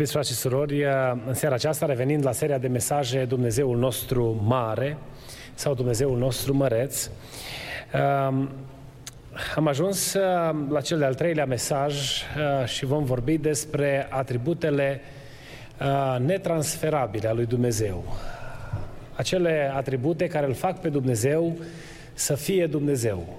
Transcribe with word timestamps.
Iubiți 0.00 0.18
frați 0.18 0.32
și 0.32 0.38
surori, 0.38 0.84
în 1.26 1.34
seara 1.34 1.54
aceasta, 1.54 1.86
revenind 1.86 2.24
la 2.24 2.32
seria 2.32 2.58
de 2.58 2.68
mesaje 2.68 3.24
Dumnezeul 3.24 3.78
nostru 3.78 4.42
mare 4.46 4.96
sau 5.54 5.74
Dumnezeul 5.74 6.18
nostru 6.18 6.54
măreț, 6.54 7.06
um, 7.06 8.48
am 9.56 9.66
ajuns 9.66 10.14
uh, 10.14 10.56
la 10.68 10.80
cel 10.80 10.98
de-al 10.98 11.14
treilea 11.14 11.46
mesaj 11.46 11.94
uh, 11.94 12.66
și 12.66 12.84
vom 12.84 13.04
vorbi 13.04 13.38
despre 13.38 14.06
atributele 14.10 15.00
uh, 15.80 16.20
netransferabile 16.20 17.28
a 17.28 17.32
lui 17.32 17.46
Dumnezeu. 17.46 18.04
Acele 19.16 19.72
atribute 19.74 20.26
care 20.26 20.46
îl 20.46 20.54
fac 20.54 20.80
pe 20.80 20.88
Dumnezeu 20.88 21.56
să 22.12 22.34
fie 22.34 22.66
Dumnezeu, 22.66 23.38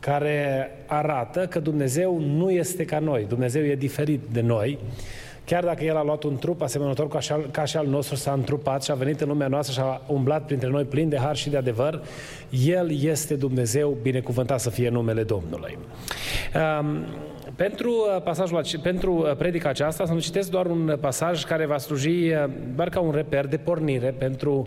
care 0.00 0.70
arată 0.86 1.46
că 1.46 1.58
Dumnezeu 1.58 2.18
nu 2.18 2.50
este 2.50 2.84
ca 2.84 2.98
noi, 2.98 3.24
Dumnezeu 3.28 3.62
e 3.62 3.74
diferit 3.74 4.20
de 4.32 4.40
noi, 4.40 4.78
Chiar 5.44 5.64
dacă 5.64 5.84
El 5.84 5.96
a 5.96 6.02
luat 6.02 6.22
un 6.22 6.36
trup 6.36 6.62
asemănător 6.62 7.08
ca 7.08 7.20
și, 7.20 7.32
al, 7.32 7.48
ca 7.50 7.64
și 7.64 7.76
al 7.76 7.86
nostru, 7.86 8.14
s-a 8.14 8.32
întrupat 8.32 8.82
și 8.82 8.90
a 8.90 8.94
venit 8.94 9.20
în 9.20 9.28
lumea 9.28 9.48
noastră 9.48 9.74
și 9.74 9.80
a 9.80 10.00
umblat 10.06 10.46
printre 10.46 10.68
noi 10.68 10.84
plin 10.84 11.08
de 11.08 11.18
har 11.18 11.36
și 11.36 11.50
de 11.50 11.56
adevăr, 11.56 12.02
El 12.64 13.00
este 13.02 13.34
Dumnezeu, 13.34 13.96
binecuvântat 14.02 14.60
să 14.60 14.70
fie 14.70 14.88
numele 14.88 15.22
Domnului. 15.22 15.78
Um, 16.54 17.04
pentru 17.56 17.90
uh, 17.90 18.22
pasajul, 18.22 18.62
pentru 18.82 19.12
uh, 19.12 19.36
predica 19.36 19.68
aceasta, 19.68 20.06
să 20.06 20.12
nu 20.12 20.18
citesc 20.18 20.50
doar 20.50 20.66
un 20.66 20.96
pasaj 21.00 21.44
care 21.44 21.66
va 21.66 21.78
sluji 21.78 22.08
uh, 22.08 22.44
doar 22.76 22.88
ca 22.88 23.00
un 23.00 23.12
reper 23.12 23.46
de 23.46 23.56
pornire 23.56 24.14
pentru 24.18 24.66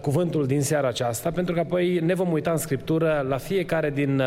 cuvântul 0.00 0.46
din 0.46 0.62
seara 0.62 0.88
aceasta, 0.88 1.30
pentru 1.30 1.54
că 1.54 1.60
apoi 1.60 1.98
ne 1.98 2.14
vom 2.14 2.32
uita 2.32 2.50
în 2.50 2.56
Scriptură 2.56 3.26
la 3.28 3.36
fiecare 3.36 3.90
din 3.90 4.22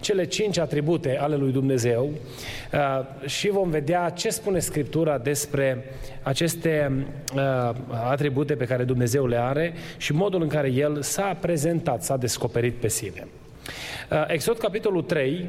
cele 0.00 0.24
cinci 0.24 0.58
atribute 0.58 1.18
ale 1.18 1.36
lui 1.36 1.52
Dumnezeu 1.52 2.10
și 3.24 3.48
vom 3.48 3.70
vedea 3.70 4.08
ce 4.08 4.28
spune 4.28 4.58
Scriptura 4.58 5.18
despre 5.18 5.84
aceste 6.22 7.06
atribute 8.08 8.54
pe 8.54 8.64
care 8.64 8.84
Dumnezeu 8.84 9.26
le 9.26 9.36
are 9.36 9.74
și 9.96 10.12
modul 10.12 10.42
în 10.42 10.48
care 10.48 10.72
El 10.72 11.02
s-a 11.02 11.36
prezentat, 11.40 12.02
s-a 12.02 12.16
descoperit 12.16 12.74
pe 12.74 12.88
sine. 12.88 13.26
Exod, 14.26 14.58
capitolul 14.58 15.02
3, 15.02 15.46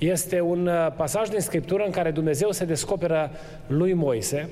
este 0.00 0.40
un 0.40 0.66
uh, 0.66 0.92
pasaj 0.96 1.28
din 1.28 1.40
Scriptură 1.40 1.82
în 1.84 1.90
care 1.90 2.10
Dumnezeu 2.10 2.50
se 2.50 2.64
descoperă 2.64 3.30
lui 3.66 3.92
Moise 3.92 4.48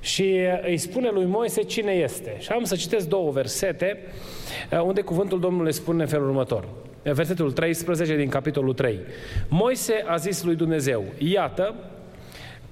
și 0.00 0.36
îi 0.62 0.76
spune 0.76 1.10
lui 1.10 1.24
Moise 1.24 1.62
cine 1.62 1.92
este. 1.92 2.36
Și 2.38 2.50
am 2.50 2.64
să 2.64 2.76
citesc 2.76 3.08
două 3.08 3.30
versete 3.30 3.98
uh, 4.72 4.80
unde 4.80 5.00
cuvântul 5.00 5.40
Domnului 5.40 5.72
spune 5.72 6.02
în 6.02 6.08
felul 6.08 6.28
următor. 6.28 6.68
Versetul 7.02 7.52
13 7.52 8.16
din 8.16 8.28
capitolul 8.28 8.74
3. 8.74 8.98
Moise 9.48 10.04
a 10.06 10.16
zis 10.16 10.42
lui 10.42 10.54
Dumnezeu, 10.54 11.04
iată, 11.18 11.74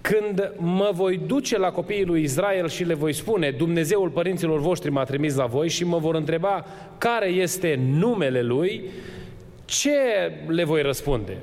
când 0.01 0.53
mă 0.57 0.91
voi 0.92 1.20
duce 1.27 1.59
la 1.59 1.70
copiii 1.70 2.05
lui 2.05 2.23
Israel 2.23 2.69
și 2.69 2.85
le 2.85 2.95
voi 2.95 3.12
spune, 3.12 3.51
Dumnezeul 3.51 4.08
părinților 4.08 4.61
voștri 4.61 4.91
m-a 4.91 5.05
trimis 5.05 5.35
la 5.35 5.47
voi 5.47 5.69
și 5.69 5.85
mă 5.85 5.98
vor 5.98 6.14
întreba 6.14 6.64
care 6.98 7.29
este 7.29 7.80
numele 7.98 8.42
lui, 8.42 8.85
ce 9.64 9.91
le 10.47 10.64
voi 10.64 10.83
răspunde? 10.83 11.36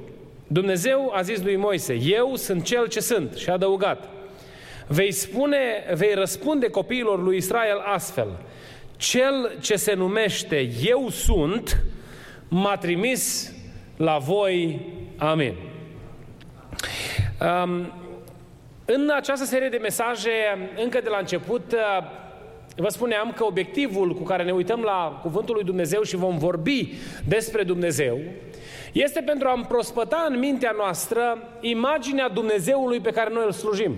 Dumnezeu 0.47 1.11
a 1.13 1.21
zis 1.21 1.41
lui 1.41 1.55
Moise, 1.55 1.93
eu 1.93 2.35
sunt 2.35 2.63
cel 2.63 2.87
ce 2.87 2.99
sunt 2.99 3.35
și 3.35 3.49
a 3.49 3.53
adăugat, 3.53 4.09
vei 4.87 5.11
spune, 5.11 5.57
vei 5.95 6.13
răspunde 6.13 6.69
copiilor 6.69 7.23
lui 7.23 7.37
Israel 7.37 7.77
astfel, 7.85 8.27
cel 8.97 9.51
ce 9.61 9.75
se 9.75 9.93
numește 9.93 10.69
eu 10.83 11.09
sunt, 11.09 11.83
m-a 12.47 12.77
trimis 12.77 13.53
la 13.97 14.17
voi. 14.17 14.79
Amin. 15.17 15.53
Um, 17.41 17.91
în 18.85 19.11
această 19.15 19.45
serie 19.45 19.69
de 19.69 19.77
mesaje, 19.77 20.29
încă 20.83 20.99
de 21.03 21.09
la 21.09 21.17
început, 21.17 21.71
uh, 21.71 22.07
vă 22.75 22.89
spuneam 22.89 23.33
că 23.35 23.43
obiectivul 23.43 24.13
cu 24.13 24.23
care 24.23 24.43
ne 24.43 24.51
uităm 24.51 24.81
la 24.81 25.19
Cuvântul 25.21 25.55
lui 25.55 25.63
Dumnezeu 25.63 26.01
și 26.01 26.15
vom 26.15 26.37
vorbi 26.37 26.93
despre 27.27 27.63
Dumnezeu, 27.63 28.19
este 29.01 29.21
pentru 29.21 29.47
a 29.47 29.53
împrospăta 29.55 30.25
în 30.29 30.39
mintea 30.39 30.71
noastră 30.77 31.37
imaginea 31.61 32.29
Dumnezeului 32.29 32.99
pe 32.99 33.11
care 33.11 33.29
noi 33.33 33.43
îl 33.45 33.51
slujim. 33.51 33.95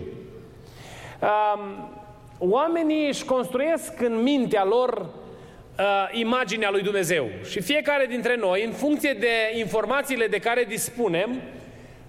Oamenii 2.37 3.07
își 3.07 3.25
construiesc 3.25 4.01
în 4.01 4.21
mintea 4.21 4.63
lor 4.63 4.97
uh, 4.97 5.85
imaginea 6.11 6.69
lui 6.69 6.81
Dumnezeu 6.81 7.29
și 7.49 7.61
fiecare 7.61 8.05
dintre 8.05 8.35
noi, 8.35 8.63
în 8.63 8.71
funcție 8.71 9.13
de 9.13 9.57
informațiile 9.57 10.27
de 10.27 10.38
care 10.39 10.63
dispunem, 10.63 11.41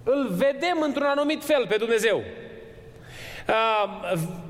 îl 0.05 0.29
vedem 0.31 0.79
într-un 0.81 1.07
anumit 1.07 1.45
fel 1.45 1.67
pe 1.69 1.77
Dumnezeu. 1.77 2.23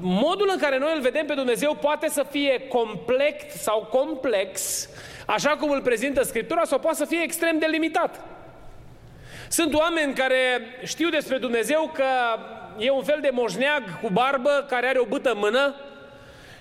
modul 0.01 0.51
în 0.53 0.59
care 0.59 0.79
noi 0.79 0.93
îl 0.95 1.01
vedem 1.01 1.27
pe 1.27 1.35
Dumnezeu 1.35 1.77
poate 1.81 2.09
să 2.09 2.27
fie 2.31 2.61
complex 2.69 3.45
sau 3.45 3.89
complex, 3.91 4.89
așa 5.31 5.51
cum 5.51 5.71
îl 5.71 5.83
prezintă 5.83 6.23
Scriptura, 6.23 6.65
sau 6.65 6.79
poate 6.79 6.97
să 6.97 7.05
fie 7.05 7.23
extrem 7.23 7.59
de 7.59 7.67
limitat. 7.67 8.21
Sunt 9.49 9.75
oameni 9.75 10.15
care 10.15 10.61
știu 10.85 11.09
despre 11.09 11.39
Dumnezeu 11.39 11.91
că 11.95 12.05
e 12.79 12.91
un 12.91 13.03
fel 13.03 13.19
de 13.21 13.31
moșneag 13.33 14.01
cu 14.03 14.09
barbă 14.13 14.67
care 14.69 14.87
are 14.87 14.99
o 14.99 15.05
bâtă 15.05 15.31
în 15.31 15.39
mână 15.39 15.75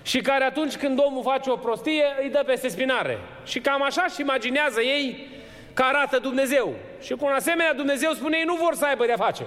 și 0.02 0.20
care 0.20 0.44
atunci 0.44 0.76
când 0.76 0.98
omul 0.98 1.22
face 1.22 1.50
o 1.50 1.56
prostie 1.56 2.04
îi 2.22 2.30
dă 2.30 2.42
peste 2.46 2.68
spinare. 2.68 3.18
Și 3.44 3.60
cam 3.60 3.82
așa 3.82 4.06
și 4.06 4.20
imaginează 4.20 4.80
ei 4.80 5.28
că 5.74 5.82
arată 5.82 6.18
Dumnezeu. 6.18 6.74
Și 7.00 7.12
cu 7.12 7.24
un 7.24 7.32
asemenea 7.32 7.74
Dumnezeu 7.74 8.12
spune 8.12 8.36
ei 8.36 8.44
nu 8.46 8.54
vor 8.54 8.74
să 8.74 8.84
aibă 8.84 9.06
de-a 9.06 9.16
face. 9.16 9.46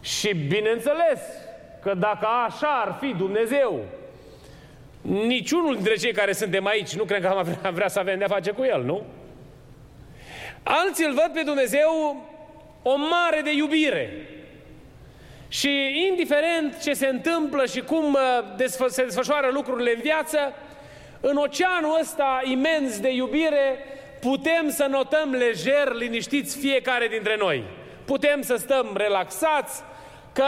Și 0.00 0.34
bineînțeles 0.34 1.20
că 1.82 1.94
dacă 1.94 2.26
așa 2.46 2.82
ar 2.84 2.96
fi 3.00 3.14
Dumnezeu, 3.14 3.84
niciunul 5.02 5.74
dintre 5.74 5.94
cei 5.94 6.12
care 6.12 6.32
suntem 6.32 6.66
aici 6.66 6.96
nu 6.96 7.04
cred 7.04 7.20
că 7.20 7.26
am 7.26 7.42
vrea, 7.42 7.70
vrea 7.70 7.88
să 7.88 7.98
avem 7.98 8.18
de-a 8.18 8.28
face 8.28 8.50
cu 8.50 8.64
El, 8.64 8.84
nu? 8.84 9.02
Alții 10.62 11.04
îl 11.04 11.12
văd 11.12 11.30
pe 11.34 11.42
Dumnezeu 11.44 12.24
o 12.82 12.96
mare 12.96 13.40
de 13.40 13.52
iubire. 13.52 14.28
Și 15.48 15.70
indiferent 16.10 16.82
ce 16.82 16.92
se 16.92 17.06
întâmplă 17.06 17.66
și 17.66 17.80
cum 17.80 18.12
uh, 18.12 18.88
se 18.88 19.04
desfășoară 19.04 19.48
lucrurile 19.52 19.92
în 19.94 20.00
viață, 20.00 20.38
în 21.20 21.36
oceanul 21.36 21.98
ăsta 22.00 22.40
imens 22.44 23.00
de 23.00 23.12
iubire 23.12 23.78
putem 24.20 24.70
să 24.70 24.86
notăm 24.90 25.30
lejer, 25.30 25.92
liniștiți 25.92 26.58
fiecare 26.58 27.06
dintre 27.06 27.36
noi. 27.38 27.64
Putem 28.04 28.42
să 28.42 28.56
stăm 28.56 28.94
relaxați, 28.96 29.82
că 30.32 30.44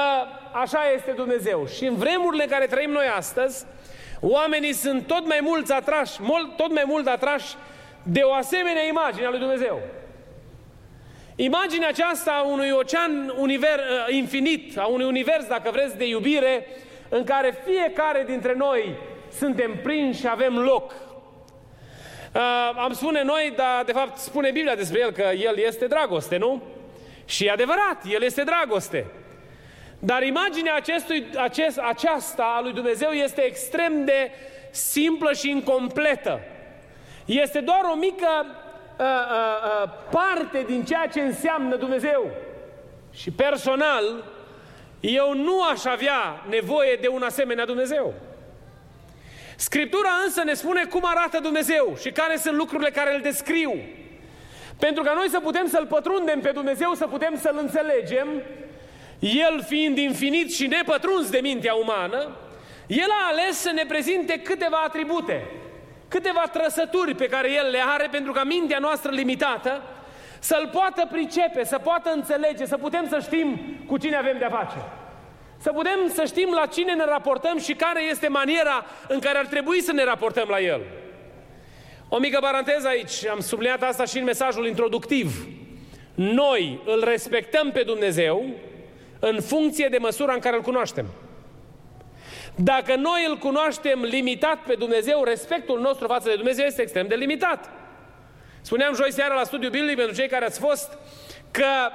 așa 0.53 0.81
este 0.95 1.11
Dumnezeu. 1.11 1.67
Și 1.67 1.85
în 1.85 1.95
vremurile 1.95 2.43
în 2.43 2.49
care 2.49 2.67
trăim 2.67 2.91
noi 2.91 3.07
astăzi, 3.17 3.65
oamenii 4.21 4.73
sunt 4.73 5.07
tot 5.07 5.27
mai 5.27 5.39
mulți 5.43 5.73
atrași, 5.73 6.21
tot 6.57 6.73
mai 6.73 6.85
mult 6.87 7.07
atrași 7.07 7.55
de 8.03 8.21
o 8.21 8.33
asemenea 8.33 8.83
imagine 8.83 9.27
a 9.27 9.31
lui 9.31 9.39
Dumnezeu. 9.39 9.81
Imaginea 11.37 11.89
aceasta 11.89 12.31
a 12.33 12.47
unui 12.47 12.71
ocean 12.71 13.35
univer, 13.39 13.79
uh, 13.79 14.15
infinit, 14.15 14.79
a 14.79 14.87
unui 14.87 15.07
univers, 15.07 15.47
dacă 15.47 15.71
vreți, 15.71 15.97
de 15.97 16.07
iubire, 16.09 16.67
în 17.09 17.25
care 17.25 17.63
fiecare 17.65 18.25
dintre 18.27 18.55
noi 18.55 18.97
suntem 19.33 19.79
prinși 19.83 20.21
și 20.21 20.29
avem 20.29 20.59
loc. 20.59 20.93
Uh, 22.35 22.41
am 22.77 22.93
spune 22.93 23.23
noi, 23.23 23.53
dar 23.57 23.85
de 23.85 23.93
fapt 23.93 24.19
spune 24.19 24.51
Biblia 24.51 24.75
despre 24.75 25.01
el 25.01 25.11
că 25.11 25.23
el 25.23 25.59
este 25.59 25.87
dragoste, 25.87 26.37
nu? 26.37 26.63
Și 27.25 27.45
e 27.45 27.51
adevărat, 27.51 28.03
el 28.11 28.23
este 28.23 28.43
dragoste. 28.43 29.07
Dar 30.03 30.23
imaginea 30.23 30.75
acestui, 30.75 31.27
acest, 31.37 31.79
aceasta 31.79 32.55
a 32.57 32.61
lui 32.61 32.73
Dumnezeu 32.73 33.11
este 33.11 33.41
extrem 33.41 34.05
de 34.05 34.31
simplă 34.71 35.33
și 35.33 35.51
incompletă. 35.51 36.41
Este 37.25 37.61
doar 37.61 37.81
o 37.93 37.95
mică 37.95 38.29
uh, 38.47 39.05
uh, 39.07 39.83
uh, 39.83 39.91
parte 40.11 40.65
din 40.67 40.85
ceea 40.85 41.07
ce 41.07 41.21
înseamnă 41.21 41.77
Dumnezeu. 41.77 42.31
Și 43.13 43.31
personal, 43.31 44.25
eu 45.01 45.35
nu 45.35 45.63
aș 45.63 45.85
avea 45.85 46.45
nevoie 46.49 46.99
de 47.01 47.09
un 47.09 47.23
asemenea 47.23 47.65
Dumnezeu. 47.65 48.15
Scriptura 49.57 50.11
însă 50.25 50.43
ne 50.45 50.55
spune 50.55 50.85
cum 50.85 51.03
arată 51.05 51.39
Dumnezeu 51.41 51.97
și 52.01 52.11
care 52.11 52.37
sunt 52.37 52.57
lucrurile 52.57 52.91
care 52.91 53.15
îl 53.15 53.21
descriu. 53.21 53.75
Pentru 54.79 55.03
ca 55.03 55.13
noi 55.13 55.29
să 55.29 55.41
putem 55.41 55.67
să-L 55.69 55.87
pătrundem 55.87 56.41
pe 56.41 56.51
Dumnezeu, 56.51 56.95
să 56.95 57.07
putem 57.07 57.37
să-L 57.37 57.59
înțelegem, 57.61 58.29
El 59.21 59.65
fiind 59.67 59.99
infinit 59.99 60.55
și 60.55 60.67
nepătruns 60.67 61.31
de 61.31 61.39
mintea 61.43 61.75
umană, 61.75 62.37
El 62.87 63.11
a 63.11 63.29
ales 63.31 63.57
să 63.57 63.71
ne 63.71 63.85
prezinte 63.89 64.41
câteva 64.41 64.83
atribute, 64.87 65.47
câteva 66.09 66.45
trăsături 66.53 67.15
pe 67.15 67.27
care 67.27 67.53
El 67.53 67.71
le 67.71 67.79
are 67.87 68.09
pentru 68.11 68.33
ca 68.33 68.45
mintea 68.45 68.79
noastră 68.79 69.11
limitată 69.11 69.83
să-L 70.39 70.69
poată 70.73 71.09
pricepe, 71.13 71.65
să 71.65 71.79
poată 71.79 72.13
înțelege, 72.15 72.67
să 72.67 72.77
putem 72.77 73.09
să 73.09 73.19
știm 73.23 73.61
cu 73.87 73.97
cine 73.97 74.17
avem 74.17 74.39
de-a 74.39 74.49
face. 74.49 74.83
Să 75.59 75.73
putem 75.73 75.99
să 76.15 76.25
știm 76.25 76.53
la 76.53 76.67
cine 76.67 76.95
ne 76.95 77.05
raportăm 77.05 77.59
și 77.59 77.75
care 77.75 78.03
este 78.03 78.29
maniera 78.29 78.85
în 79.09 79.19
care 79.19 79.39
ar 79.39 79.47
trebui 79.47 79.83
să 79.83 79.93
ne 79.93 80.05
raportăm 80.05 80.49
la 80.49 80.61
El. 80.61 80.81
O 82.09 82.19
mică 82.19 82.39
paranteză 82.41 82.89
aici, 82.89 83.27
am 83.27 83.41
subliniat 83.41 83.83
asta 83.83 84.05
și 84.05 84.19
în 84.19 84.25
mesajul 84.25 84.67
introductiv. 84.67 85.47
Noi 86.15 86.81
îl 86.87 87.05
respectăm 87.05 87.71
pe 87.73 87.83
Dumnezeu 87.83 88.45
în 89.21 89.41
funcție 89.41 89.89
de 89.89 89.99
măsura 89.99 90.33
în 90.33 90.39
care 90.39 90.57
îl 90.57 90.63
cunoaștem. 90.63 91.07
Dacă 92.55 92.95
noi 92.95 93.27
îl 93.29 93.37
cunoaștem 93.37 94.03
limitat 94.03 94.59
pe 94.59 94.75
Dumnezeu, 94.75 95.25
respectul 95.25 95.81
nostru 95.81 96.07
față 96.07 96.29
de 96.29 96.35
Dumnezeu 96.35 96.65
este 96.65 96.83
extrem 96.83 97.07
de 97.07 97.15
limitat. 97.15 97.71
Spuneam 98.61 98.95
joi 98.95 99.13
seara 99.13 99.35
la 99.35 99.45
studiu 99.45 99.71
biblic 99.71 99.97
pentru 99.97 100.15
cei 100.15 100.29
care 100.29 100.45
ați 100.45 100.61
fost 100.61 100.99
că 101.51 101.91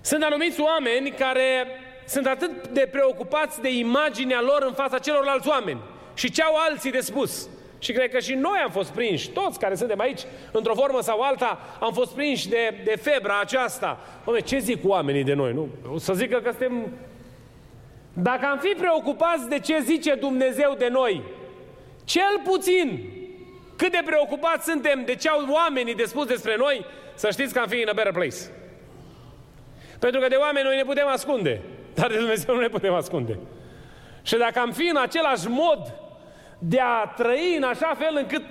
sunt 0.00 0.22
anumiți 0.22 0.60
oameni 0.60 1.10
care 1.10 1.66
sunt 2.06 2.26
atât 2.26 2.68
de 2.68 2.88
preocupați 2.92 3.60
de 3.60 3.72
imaginea 3.72 4.40
lor 4.40 4.62
în 4.66 4.72
fața 4.72 4.98
celorlalți 4.98 5.48
oameni 5.48 5.80
și 6.14 6.30
ce 6.30 6.42
au 6.42 6.54
alții 6.68 6.90
de 6.90 7.00
spus. 7.00 7.48
Și 7.84 7.92
cred 7.92 8.10
că 8.10 8.18
și 8.18 8.34
noi 8.34 8.58
am 8.64 8.70
fost 8.70 8.90
prinși, 8.90 9.28
toți 9.28 9.58
care 9.58 9.74
suntem 9.74 10.00
aici, 10.00 10.20
într-o 10.52 10.74
formă 10.74 11.00
sau 11.00 11.20
alta, 11.20 11.58
am 11.80 11.92
fost 11.92 12.12
prinși 12.12 12.48
de, 12.48 12.80
de 12.84 12.96
febra 13.02 13.40
aceasta. 13.40 14.00
Oame, 14.24 14.40
ce 14.40 14.58
zic 14.58 14.88
oamenii 14.88 15.24
de 15.24 15.34
noi, 15.34 15.52
nu? 15.52 15.68
O 15.92 15.98
să 15.98 16.12
zică 16.12 16.40
că 16.40 16.50
suntem... 16.50 16.92
Dacă 18.12 18.46
am 18.46 18.58
fi 18.58 18.68
preocupați 18.68 19.48
de 19.48 19.58
ce 19.58 19.80
zice 19.80 20.14
Dumnezeu 20.14 20.74
de 20.78 20.88
noi, 20.88 21.22
cel 22.04 22.40
puțin 22.44 23.10
cât 23.76 23.90
de 23.90 24.02
preocupați 24.04 24.70
suntem 24.70 25.02
de 25.04 25.14
ce 25.14 25.28
au 25.28 25.46
oamenii 25.48 25.94
de 25.94 26.04
spus 26.04 26.26
despre 26.26 26.56
noi, 26.56 26.84
să 27.14 27.30
știți 27.30 27.52
că 27.52 27.58
am 27.58 27.68
fi 27.68 27.80
in 27.80 27.88
a 27.88 27.92
better 27.92 28.12
place. 28.12 28.36
Pentru 29.98 30.20
că 30.20 30.28
de 30.28 30.34
oameni 30.34 30.66
noi 30.66 30.76
ne 30.76 30.84
putem 30.84 31.06
ascunde, 31.06 31.60
dar 31.94 32.08
de 32.08 32.16
Dumnezeu 32.16 32.54
nu 32.54 32.60
ne 32.60 32.68
putem 32.68 32.94
ascunde. 32.94 33.38
Și 34.22 34.36
dacă 34.36 34.58
am 34.58 34.72
fi 34.72 34.88
în 34.88 34.96
același 34.96 35.48
mod 35.48 36.03
de 36.58 36.80
a 36.80 37.12
trăi 37.16 37.54
în 37.56 37.62
așa 37.62 37.94
fel 37.98 38.16
încât 38.16 38.42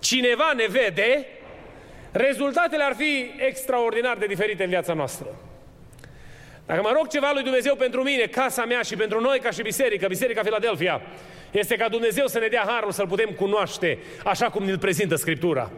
cineva 0.00 0.52
ne 0.56 0.66
vede, 0.70 1.26
rezultatele 2.12 2.84
ar 2.84 2.94
fi 2.94 3.30
extraordinar 3.36 4.16
de 4.16 4.26
diferite 4.26 4.62
în 4.62 4.68
viața 4.68 4.92
noastră. 4.92 5.26
Dacă 6.66 6.80
mă 6.82 6.92
rog 6.96 7.08
ceva 7.08 7.30
lui 7.32 7.42
Dumnezeu 7.42 7.74
pentru 7.74 8.02
mine, 8.02 8.22
casa 8.22 8.64
mea 8.64 8.82
și 8.82 8.96
pentru 8.96 9.20
noi 9.20 9.38
ca 9.38 9.50
și 9.50 9.62
biserică, 9.62 10.06
Biserica 10.06 10.42
Filadelfia, 10.42 11.00
este 11.50 11.76
ca 11.76 11.88
Dumnezeu 11.88 12.26
să 12.26 12.38
ne 12.38 12.46
dea 12.46 12.64
harul 12.66 12.92
să-L 12.92 13.06
putem 13.06 13.30
cunoaște 13.30 13.98
așa 14.24 14.50
cum 14.50 14.64
ne-L 14.64 14.78
prezintă 14.78 15.14
Scriptura. 15.14 15.70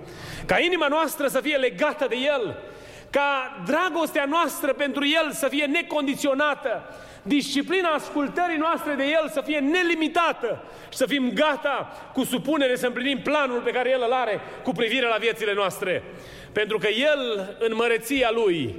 Ca 0.46 0.58
inima 0.58 0.86
noastră 0.88 1.26
să 1.26 1.40
fie 1.40 1.56
legată 1.56 2.06
de 2.08 2.16
El, 2.16 2.58
ca 3.10 3.62
dragostea 3.66 4.24
noastră 4.24 4.72
pentru 4.72 5.06
El 5.06 5.32
să 5.32 5.48
fie 5.48 5.64
necondiționată, 5.64 6.94
disciplina 7.22 7.88
ascultării 7.88 8.56
noastre 8.56 8.94
de 8.94 9.04
El 9.04 9.28
să 9.28 9.42
fie 9.44 9.58
nelimitată 9.58 10.62
și 10.88 10.96
să 10.96 11.06
fim 11.06 11.30
gata 11.34 12.10
cu 12.12 12.24
supunere 12.24 12.76
să 12.76 12.86
împlinim 12.86 13.18
planul 13.18 13.60
pe 13.60 13.70
care 13.70 13.90
El 13.90 14.02
îl 14.06 14.12
are 14.12 14.40
cu 14.62 14.72
privire 14.72 15.06
la 15.06 15.16
viețile 15.20 15.54
noastre. 15.54 16.02
Pentru 16.52 16.78
că 16.78 16.88
El, 16.88 17.56
în 17.58 17.74
măreția 17.74 18.30
Lui, 18.32 18.74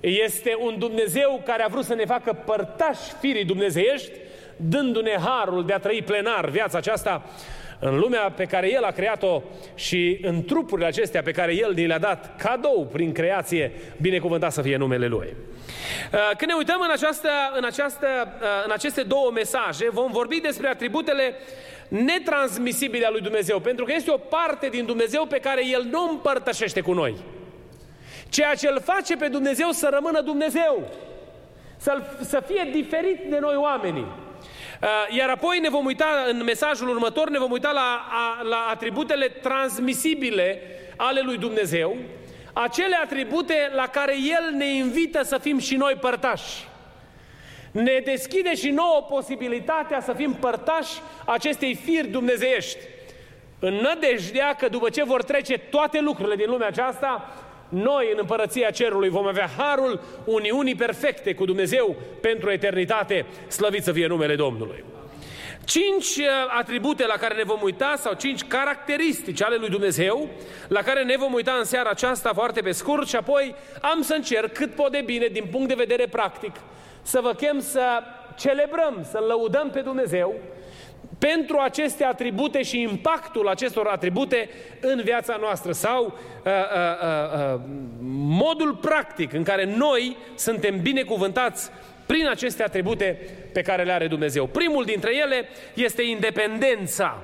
este 0.00 0.56
un 0.58 0.78
Dumnezeu 0.78 1.42
care 1.44 1.62
a 1.62 1.68
vrut 1.68 1.84
să 1.84 1.94
ne 1.94 2.04
facă 2.04 2.32
părtași 2.44 3.12
firii 3.20 3.44
dumnezeiești, 3.44 4.10
dându-ne 4.56 5.16
harul 5.24 5.66
de 5.66 5.72
a 5.72 5.78
trăi 5.78 6.02
plenar 6.02 6.48
viața 6.48 6.78
aceasta 6.78 7.22
în 7.78 7.98
lumea 7.98 8.30
pe 8.30 8.44
care 8.44 8.72
El 8.72 8.84
a 8.84 8.90
creat-o 8.90 9.42
și 9.74 10.18
în 10.22 10.44
trupurile 10.44 10.86
acestea 10.86 11.22
pe 11.22 11.30
care 11.30 11.54
El 11.54 11.72
ni 11.74 11.86
le-a 11.86 11.98
dat 11.98 12.36
cadou 12.36 12.88
prin 12.92 13.12
creație, 13.12 13.72
binecuvântat 14.00 14.52
să 14.52 14.62
fie 14.62 14.76
numele 14.76 15.06
Lui. 15.06 15.36
Uh, 16.12 16.30
când 16.36 16.50
ne 16.50 16.56
uităm 16.56 16.80
în, 16.80 16.90
această, 16.90 17.28
în, 17.56 17.64
această, 17.64 18.06
uh, 18.40 18.48
în 18.64 18.70
aceste 18.70 19.02
două 19.02 19.30
mesaje, 19.30 19.90
vom 19.90 20.10
vorbi 20.10 20.40
despre 20.40 20.68
atributele 20.68 21.34
netransmisibile 21.88 23.06
a 23.06 23.10
lui 23.10 23.20
Dumnezeu, 23.20 23.60
pentru 23.60 23.84
că 23.84 23.92
este 23.92 24.10
o 24.10 24.16
parte 24.16 24.68
din 24.68 24.86
Dumnezeu 24.86 25.26
pe 25.26 25.38
care 25.38 25.66
El 25.66 25.82
nu 25.90 26.08
împărtășește 26.10 26.80
cu 26.80 26.92
noi. 26.92 27.14
Ceea 28.28 28.54
ce 28.54 28.68
îl 28.68 28.80
face 28.80 29.16
pe 29.16 29.28
Dumnezeu 29.28 29.70
să 29.70 29.88
rămână 29.92 30.20
Dumnezeu, 30.20 30.90
să, 31.76 32.02
să 32.20 32.42
fie 32.46 32.68
diferit 32.72 33.18
de 33.30 33.38
noi 33.38 33.54
oamenii. 33.56 34.06
Uh, 34.82 35.16
iar 35.16 35.28
apoi 35.28 35.58
ne 35.58 35.68
vom 35.68 35.84
uita, 35.84 36.26
în 36.30 36.42
mesajul 36.42 36.88
următor, 36.88 37.30
ne 37.30 37.38
vom 37.38 37.50
uita 37.50 37.70
la, 37.70 38.06
la 38.42 38.68
atributele 38.70 39.28
transmisibile 39.28 40.60
ale 40.96 41.20
lui 41.20 41.38
Dumnezeu, 41.38 41.96
acele 42.54 42.96
atribute 43.02 43.70
la 43.74 43.86
care 43.86 44.12
El 44.12 44.56
ne 44.56 44.74
invită 44.74 45.22
să 45.22 45.38
fim 45.38 45.58
și 45.58 45.76
noi 45.76 45.94
părtași. 46.00 46.68
Ne 47.70 48.00
deschide 48.04 48.54
și 48.54 48.70
nouă 48.70 49.06
posibilitatea 49.08 50.00
să 50.00 50.12
fim 50.12 50.32
părtași 50.32 51.00
acestei 51.24 51.74
firi 51.74 52.08
dumnezeiești. 52.08 52.78
În 53.58 53.74
nădejdea 53.74 54.54
că 54.58 54.68
după 54.68 54.88
ce 54.88 55.04
vor 55.04 55.22
trece 55.22 55.58
toate 55.58 56.00
lucrurile 56.00 56.36
din 56.36 56.50
lumea 56.50 56.66
aceasta, 56.66 57.34
noi 57.68 58.08
în 58.12 58.18
împărăția 58.20 58.70
cerului 58.70 59.08
vom 59.08 59.26
avea 59.26 59.48
harul 59.56 60.00
uniunii 60.24 60.74
perfecte 60.74 61.34
cu 61.34 61.44
Dumnezeu 61.44 61.96
pentru 62.20 62.50
eternitate, 62.50 63.26
slăvit 63.48 63.82
să 63.82 63.92
fie 63.92 64.06
numele 64.06 64.34
Domnului. 64.34 64.84
Cinci 65.64 66.16
uh, 66.16 66.26
atribute 66.58 67.06
la 67.06 67.14
care 67.14 67.34
ne 67.34 67.42
vom 67.42 67.58
uita 67.62 67.94
sau 67.98 68.12
cinci 68.12 68.44
caracteristici 68.44 69.42
ale 69.42 69.56
lui 69.56 69.68
Dumnezeu 69.68 70.28
la 70.68 70.82
care 70.82 71.02
ne 71.02 71.16
vom 71.16 71.32
uita 71.32 71.52
în 71.52 71.64
seara 71.64 71.90
aceasta 71.90 72.32
foarte 72.32 72.60
pe 72.60 72.72
scurt 72.72 73.08
și 73.08 73.16
apoi 73.16 73.54
am 73.80 74.02
să 74.02 74.14
încerc 74.14 74.52
cât 74.52 74.74
pot 74.74 74.90
de 74.90 75.02
bine 75.04 75.26
din 75.26 75.46
punct 75.50 75.68
de 75.68 75.74
vedere 75.74 76.06
practic 76.06 76.52
să 77.02 77.20
vă 77.22 77.32
chem 77.32 77.60
să 77.60 78.02
celebrăm, 78.36 79.06
să 79.10 79.24
lăudăm 79.28 79.70
pe 79.70 79.80
Dumnezeu 79.80 80.34
pentru 81.18 81.58
aceste 81.58 82.04
atribute 82.04 82.62
și 82.62 82.80
impactul 82.80 83.48
acestor 83.48 83.86
atribute 83.86 84.48
în 84.80 85.00
viața 85.04 85.36
noastră 85.40 85.72
sau 85.72 86.04
uh, 86.04 86.12
uh, 86.52 86.52
uh, 87.02 87.54
uh, 87.54 87.60
modul 88.14 88.74
practic 88.74 89.32
în 89.32 89.42
care 89.42 89.74
noi 89.76 90.16
suntem 90.34 90.80
binecuvântați 90.80 91.70
prin 92.06 92.28
aceste 92.28 92.62
atribute 92.62 93.18
pe 93.52 93.62
care 93.62 93.84
le 93.84 93.92
are 93.92 94.06
Dumnezeu. 94.06 94.46
Primul 94.46 94.84
dintre 94.84 95.16
ele 95.16 95.48
este 95.74 96.02
independența. 96.02 97.22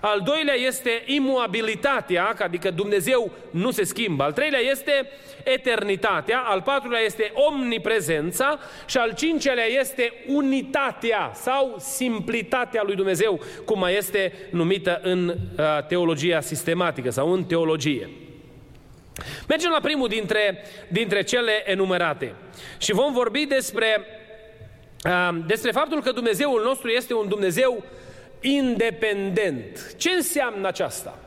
Al 0.00 0.20
doilea 0.24 0.54
este 0.54 1.02
imuabilitatea, 1.04 2.36
adică 2.38 2.70
Dumnezeu 2.70 3.30
nu 3.50 3.70
se 3.70 3.84
schimbă. 3.84 4.22
Al 4.22 4.32
treilea 4.32 4.60
este 4.60 5.10
eternitatea, 5.44 6.38
al 6.38 6.62
patrulea 6.62 7.00
este 7.00 7.32
omniprezența 7.34 8.58
și 8.86 8.96
al 8.96 9.14
cincelea 9.14 9.64
este 9.64 10.12
unitatea 10.26 11.30
sau 11.34 11.76
simplitatea 11.78 12.82
lui 12.84 12.94
Dumnezeu, 12.94 13.40
cum 13.64 13.78
mai 13.78 13.96
este 13.96 14.32
numită 14.50 15.00
în 15.02 15.28
uh, 15.28 15.86
teologia 15.88 16.40
sistematică 16.40 17.10
sau 17.10 17.32
în 17.32 17.44
teologie. 17.44 18.10
Mergem 19.48 19.70
la 19.70 19.80
primul 19.80 20.08
dintre, 20.08 20.64
dintre 20.88 21.22
cele 21.22 21.70
enumerate 21.70 22.34
și 22.78 22.92
vom 22.92 23.12
vorbi 23.12 23.44
despre, 23.44 23.86
uh, 23.98 24.19
despre 25.46 25.70
faptul 25.70 26.02
că 26.02 26.12
Dumnezeul 26.12 26.62
nostru 26.64 26.88
este 26.88 27.14
un 27.14 27.28
Dumnezeu 27.28 27.84
independent. 28.40 29.94
Ce 29.96 30.10
înseamnă 30.10 30.68
aceasta? 30.68 31.18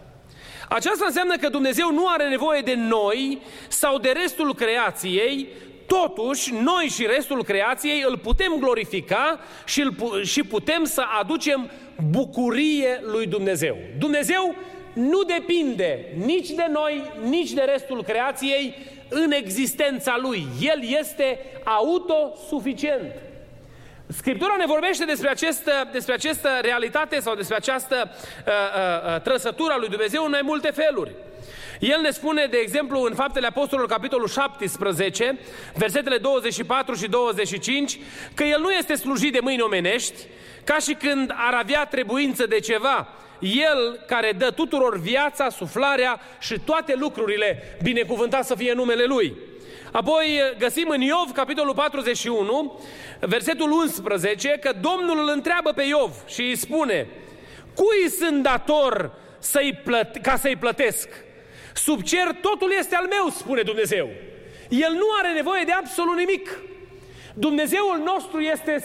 Aceasta 0.70 1.06
înseamnă 1.06 1.38
că 1.38 1.50
Dumnezeu 1.50 1.92
nu 1.92 2.08
are 2.08 2.30
nevoie 2.30 2.62
de 2.62 2.76
noi 2.76 3.42
sau 3.68 3.98
de 3.98 4.10
restul 4.10 4.56
creației, 4.56 5.48
totuși 5.86 6.54
noi 6.54 6.86
și 6.86 7.06
restul 7.06 7.44
creației 7.44 8.04
îl 8.08 8.18
putem 8.18 8.56
glorifica 8.60 9.40
și, 9.66 9.82
îl, 9.82 10.24
și 10.24 10.44
putem 10.44 10.84
să 10.84 11.04
aducem 11.20 11.70
bucurie 12.10 13.02
lui 13.02 13.26
Dumnezeu. 13.28 13.78
Dumnezeu 13.98 14.56
nu 14.94 15.24
depinde 15.24 16.06
nici 16.26 16.50
de 16.50 16.66
noi, 16.72 17.02
nici 17.30 17.52
de 17.52 17.62
restul 17.62 18.04
creației 18.04 18.76
în 19.10 19.32
existența 19.32 20.18
Lui. 20.22 20.46
El 20.62 20.98
este 21.00 21.40
autosuficient. 21.64 23.12
Scriptura 24.18 24.56
ne 24.58 24.66
vorbește 24.66 25.06
despre 25.06 25.30
această, 25.30 25.90
despre 25.92 26.14
această 26.14 26.50
realitate 26.62 27.20
sau 27.20 27.36
despre 27.36 27.56
această 27.56 28.10
uh, 28.12 28.52
uh, 28.52 29.14
uh, 29.16 29.22
trăsătură 29.22 29.74
a 29.74 29.78
lui 29.78 29.90
Dumnezeu 29.90 30.24
în 30.24 30.30
mai 30.30 30.42
multe 30.44 30.72
feluri. 30.72 31.12
El 31.80 32.02
ne 32.02 32.10
spune, 32.10 32.46
de 32.46 32.58
exemplu, 32.58 33.02
în 33.02 33.16
Faptele 33.16 33.48
Apostolilor, 33.48 33.90
capitolul 33.90 34.28
17, 34.28 35.40
versetele 35.76 36.18
24 36.18 36.96
și 36.96 37.08
25, 37.08 38.00
că 38.34 38.44
El 38.44 38.60
nu 38.62 38.72
este 38.72 38.96
slujit 38.96 39.34
de 39.34 39.40
mâini 39.42 39.62
omenești, 39.62 40.22
ca 40.64 40.78
și 40.78 40.94
când 40.94 41.34
ar 41.36 41.54
avea 41.54 41.86
trebuință 41.86 42.46
de 42.46 42.60
ceva. 42.60 43.08
El 43.40 44.04
care 44.08 44.32
dă 44.38 44.52
tuturor 44.52 45.00
viața, 45.00 45.50
suflarea 45.50 46.20
și 46.40 46.60
toate 46.60 46.96
lucrurile, 46.96 47.78
binecuvântat 47.82 48.46
să 48.46 48.56
fie 48.56 48.74
numele 48.74 49.04
Lui. 49.06 49.36
Apoi 49.94 50.40
găsim 50.58 50.88
în 50.90 51.02
Iov, 51.02 51.32
capitolul 51.34 51.74
41, 51.74 52.80
versetul 53.20 53.72
11, 53.72 54.50
că 54.50 54.72
Domnul 54.82 55.20
îl 55.20 55.30
întreabă 55.34 55.72
pe 55.72 55.84
Iov 55.84 56.12
și 56.28 56.42
îi 56.42 56.56
spune, 56.56 57.08
cui 57.76 58.10
sunt 58.10 58.44
dator 58.44 59.12
să-i 59.40 59.80
plăt- 59.84 60.22
ca 60.22 60.36
să-i 60.36 60.56
plătesc? 60.56 61.10
Sub 61.74 62.02
cer 62.02 62.38
totul 62.42 62.74
este 62.78 62.96
al 62.96 63.08
meu, 63.08 63.30
spune 63.30 63.62
Dumnezeu. 63.62 64.10
El 64.70 64.92
nu 64.92 65.06
are 65.20 65.34
nevoie 65.34 65.64
de 65.64 65.72
absolut 65.72 66.18
nimic. 66.18 66.60
Dumnezeul 67.34 68.02
nostru 68.04 68.40
este 68.40 68.84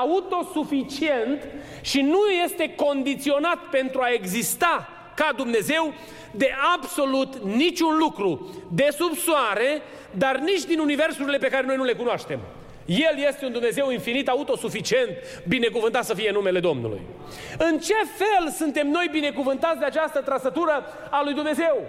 autosuficient 0.00 1.46
și 1.80 2.00
nu 2.00 2.26
este 2.44 2.74
condiționat 2.74 3.58
pentru 3.70 4.00
a 4.00 4.12
exista 4.12 4.97
ca 5.18 5.32
Dumnezeu 5.36 5.94
de 6.30 6.50
absolut 6.74 7.36
niciun 7.36 7.96
lucru 7.98 8.50
de 8.72 8.88
sub 8.98 9.16
soare, 9.16 9.82
dar 10.10 10.36
nici 10.36 10.64
din 10.64 10.78
universurile 10.78 11.38
pe 11.38 11.48
care 11.48 11.66
noi 11.66 11.76
nu 11.76 11.84
le 11.84 11.92
cunoaștem. 11.92 12.40
El 12.86 13.18
este 13.28 13.44
un 13.44 13.52
Dumnezeu 13.52 13.90
infinit, 13.90 14.28
autosuficient, 14.28 15.10
binecuvântat 15.48 16.04
să 16.04 16.14
fie 16.14 16.30
numele 16.30 16.60
Domnului. 16.60 17.00
În 17.58 17.78
ce 17.78 17.94
fel 17.94 18.50
suntem 18.56 18.88
noi 18.88 19.08
binecuvântați 19.10 19.78
de 19.78 19.84
această 19.84 20.20
trăsătură 20.20 20.84
a 21.10 21.22
lui 21.24 21.34
Dumnezeu? 21.34 21.82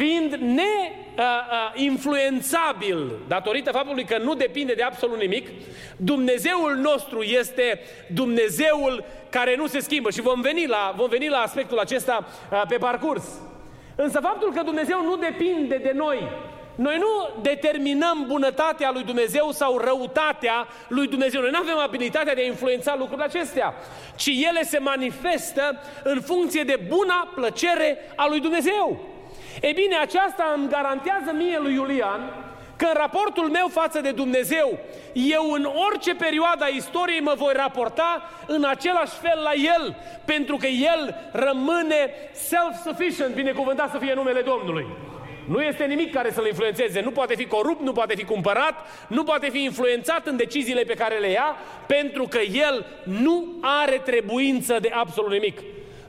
Fiind 0.00 0.34
neinfluențabil 1.74 3.10
datorită 3.28 3.70
faptului 3.70 4.04
că 4.04 4.18
nu 4.18 4.34
depinde 4.34 4.72
de 4.72 4.82
absolut 4.82 5.18
nimic, 5.18 5.48
Dumnezeul 5.96 6.76
nostru 6.76 7.22
este 7.22 7.80
Dumnezeul 8.14 9.04
care 9.30 9.56
nu 9.56 9.66
se 9.66 9.80
schimbă 9.80 10.10
și 10.10 10.20
vom 10.20 10.40
veni 10.40 10.66
la, 10.66 10.94
vom 10.96 11.08
veni 11.08 11.28
la 11.28 11.38
aspectul 11.38 11.78
acesta 11.78 12.26
pe 12.68 12.76
parcurs. 12.76 13.24
Însă 13.94 14.20
faptul 14.20 14.52
că 14.52 14.62
Dumnezeu 14.62 15.02
nu 15.02 15.16
depinde 15.16 15.76
de 15.76 15.92
noi, 15.94 16.28
noi 16.74 16.98
nu 16.98 17.42
determinăm 17.42 18.24
bunătatea 18.26 18.90
lui 18.92 19.02
Dumnezeu 19.02 19.50
sau 19.50 19.78
răutatea 19.78 20.66
lui 20.88 21.06
Dumnezeu. 21.06 21.40
Noi 21.40 21.50
nu 21.50 21.58
avem 21.58 21.78
abilitatea 21.78 22.34
de 22.34 22.40
a 22.40 22.44
influența 22.44 22.96
lucrurile 22.96 23.26
acestea, 23.26 23.74
ci 24.16 24.26
ele 24.26 24.62
se 24.62 24.78
manifestă 24.78 25.82
în 26.02 26.20
funcție 26.20 26.62
de 26.62 26.80
buna 26.88 27.32
plăcere 27.34 27.98
a 28.16 28.26
lui 28.28 28.40
Dumnezeu. 28.40 29.18
E 29.60 29.72
bine, 29.72 29.96
aceasta 29.96 30.52
îmi 30.56 30.68
garantează 30.68 31.32
mie 31.32 31.58
lui 31.58 31.74
Iulian 31.74 32.20
că 32.80 32.86
în 32.86 32.94
raportul 32.94 33.48
meu 33.48 33.68
față 33.68 34.00
de 34.00 34.10
Dumnezeu, 34.10 34.78
eu 35.12 35.50
în 35.50 35.68
orice 35.88 36.14
perioadă 36.14 36.64
a 36.64 36.66
istoriei 36.66 37.20
mă 37.20 37.34
voi 37.36 37.52
raporta 37.56 38.30
în 38.46 38.64
același 38.64 39.12
fel 39.22 39.40
la 39.42 39.52
El, 39.52 39.96
pentru 40.24 40.56
că 40.56 40.66
El 40.66 41.14
rămâne 41.32 42.10
self-sufficient, 42.32 43.34
binecuvântat 43.34 43.90
să 43.90 43.98
fie 43.98 44.14
numele 44.14 44.40
Domnului. 44.40 44.86
Nu 45.48 45.60
este 45.60 45.84
nimic 45.84 46.12
care 46.12 46.30
să-l 46.30 46.46
influențeze. 46.46 47.00
Nu 47.00 47.10
poate 47.10 47.34
fi 47.34 47.46
corupt, 47.46 47.80
nu 47.80 47.92
poate 47.92 48.14
fi 48.14 48.24
cumpărat, 48.24 48.74
nu 49.08 49.24
poate 49.24 49.48
fi 49.50 49.62
influențat 49.62 50.26
în 50.26 50.36
deciziile 50.36 50.82
pe 50.82 50.94
care 50.94 51.18
le 51.18 51.30
ia, 51.30 51.56
pentru 51.86 52.26
că 52.28 52.38
el 52.38 52.86
nu 53.02 53.46
are 53.60 54.00
trebuință 54.04 54.78
de 54.80 54.90
absolut 54.92 55.30
nimic. 55.30 55.60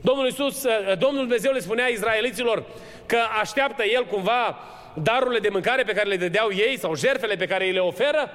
Domnul 0.01 0.25
Iisus, 0.25 0.65
Domnul 0.99 1.21
Dumnezeu 1.21 1.51
le 1.51 1.59
spunea 1.59 1.87
izraeliților, 1.87 2.63
că 3.05 3.17
așteaptă 3.41 3.83
el 3.83 4.05
cumva 4.05 4.59
darurile 4.93 5.39
de 5.39 5.49
mâncare 5.49 5.83
pe 5.83 5.93
care 5.93 6.09
le 6.09 6.17
dădeau 6.17 6.51
ei 6.51 6.77
sau 6.79 6.95
jertfele 6.95 7.35
pe 7.35 7.47
care 7.47 7.65
îi 7.65 7.71
le 7.71 7.79
oferă? 7.79 8.29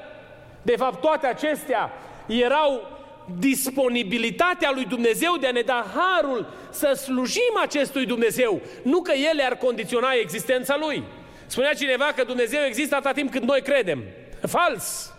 De 0.63 0.77
fapt, 0.77 1.01
toate 1.01 1.27
acestea 1.27 1.93
erau 2.27 2.97
disponibilitatea 3.39 4.71
lui 4.75 4.85
Dumnezeu 4.85 5.37
de 5.41 5.47
a 5.47 5.51
ne 5.51 5.61
da 5.61 5.87
harul 5.95 6.47
să 6.71 6.93
slujim 6.93 7.59
acestui 7.63 8.07
Dumnezeu, 8.07 8.61
nu 8.83 9.01
că 9.01 9.13
ele 9.31 9.43
ar 9.43 9.57
condiționa 9.57 10.09
existența 10.21 10.77
lui. 10.81 11.03
Spunea 11.47 11.73
cineva 11.73 12.05
că 12.17 12.25
Dumnezeu 12.25 12.61
există 12.67 12.95
atâta 12.95 13.13
timp 13.13 13.31
cât 13.31 13.43
noi 13.43 13.63
credem. 13.63 14.03
Fals! 14.47 15.15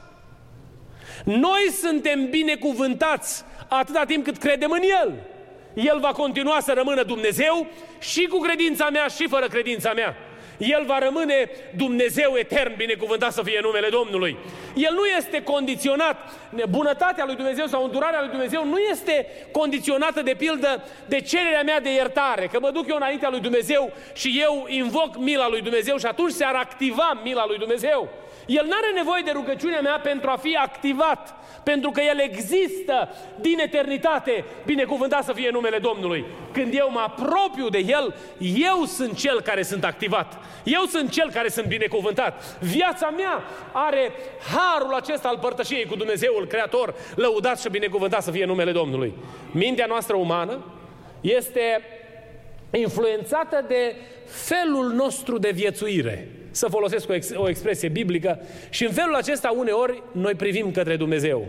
Noi 1.23 1.69
suntem 1.81 2.29
binecuvântați 2.29 3.43
atâta 3.67 4.03
timp 4.05 4.23
cât 4.23 4.37
credem 4.37 4.71
în 4.71 4.81
El. 5.03 5.13
El 5.83 5.99
va 5.99 6.11
continua 6.11 6.59
să 6.59 6.73
rămână 6.75 7.03
Dumnezeu 7.03 7.67
și 7.99 8.25
cu 8.25 8.37
credința 8.37 8.89
mea 8.89 9.07
și 9.07 9.27
fără 9.27 9.47
credința 9.47 9.93
mea. 9.93 10.15
El 10.57 10.83
va 10.85 10.99
rămâne 10.99 11.49
Dumnezeu 11.75 12.35
etern, 12.37 12.75
binecuvântat 12.75 13.33
să 13.33 13.41
fie 13.43 13.59
numele 13.61 13.89
Domnului. 13.89 14.37
El 14.75 14.93
nu 14.93 15.05
este 15.05 15.43
condiționat, 15.43 16.17
bunătatea 16.69 17.25
lui 17.25 17.35
Dumnezeu 17.35 17.65
sau 17.65 17.83
îndurarea 17.83 18.19
lui 18.19 18.29
Dumnezeu 18.29 18.65
nu 18.65 18.77
este 18.77 19.27
condiționată 19.51 20.21
de 20.21 20.35
pildă 20.37 20.83
de 21.05 21.21
cererea 21.21 21.61
mea 21.61 21.79
de 21.79 21.93
iertare, 21.93 22.49
că 22.51 22.59
mă 22.59 22.71
duc 22.71 22.87
eu 22.87 22.95
înaintea 22.95 23.29
lui 23.29 23.39
Dumnezeu 23.39 23.91
și 24.13 24.39
eu 24.41 24.65
invoc 24.67 25.17
mila 25.17 25.49
lui 25.49 25.61
Dumnezeu 25.61 25.97
și 25.97 26.05
atunci 26.05 26.31
se 26.31 26.43
ar 26.43 26.55
activa 26.55 27.19
mila 27.23 27.45
lui 27.47 27.57
Dumnezeu. 27.57 28.09
El 28.47 28.65
nu 28.65 28.73
are 28.73 28.91
nevoie 28.95 29.21
de 29.25 29.31
rugăciunea 29.31 29.81
mea 29.81 29.99
pentru 30.03 30.29
a 30.29 30.35
fi 30.35 30.55
activat, 30.55 31.35
pentru 31.63 31.91
că 31.91 32.01
El 32.01 32.19
există 32.19 33.09
din 33.39 33.59
eternitate, 33.59 34.45
binecuvântat 34.65 35.23
să 35.23 35.33
fie 35.33 35.49
numele 35.49 35.77
Domnului. 35.77 36.25
Când 36.51 36.73
eu 36.73 36.89
mă 36.91 36.99
apropiu 36.99 37.69
de 37.69 37.77
El, 37.77 38.15
eu 38.39 38.83
sunt 38.85 39.17
cel 39.17 39.41
care 39.41 39.61
sunt 39.61 39.83
activat. 39.83 40.37
Eu 40.63 40.83
sunt 40.85 41.11
cel 41.11 41.29
care 41.31 41.49
sunt 41.49 41.65
binecuvântat. 41.65 42.57
Viața 42.59 43.09
mea 43.09 43.43
are 43.71 44.11
harul 44.55 44.93
acesta 44.93 45.27
al 45.27 45.37
părtășiei 45.37 45.85
cu 45.85 45.95
Dumnezeul 45.95 46.47
Creator, 46.47 46.93
lăudat 47.15 47.59
și 47.59 47.69
binecuvântat 47.69 48.23
să 48.23 48.31
fie 48.31 48.45
numele 48.45 48.71
Domnului. 48.71 49.13
Mintea 49.51 49.85
noastră 49.85 50.15
umană 50.15 50.63
este 51.21 51.81
influențată 52.71 53.65
de 53.67 53.95
felul 54.25 54.91
nostru 54.91 55.37
de 55.37 55.49
viețuire 55.49 56.36
să 56.57 56.67
folosesc 56.67 57.09
o, 57.09 57.13
ex- 57.13 57.33
o 57.35 57.49
expresie 57.49 57.89
biblică 57.89 58.39
și 58.69 58.85
în 58.85 58.91
felul 58.91 59.15
acesta 59.15 59.53
uneori 59.57 60.03
noi 60.11 60.33
privim 60.33 60.71
către 60.71 60.95
Dumnezeu. 60.95 61.45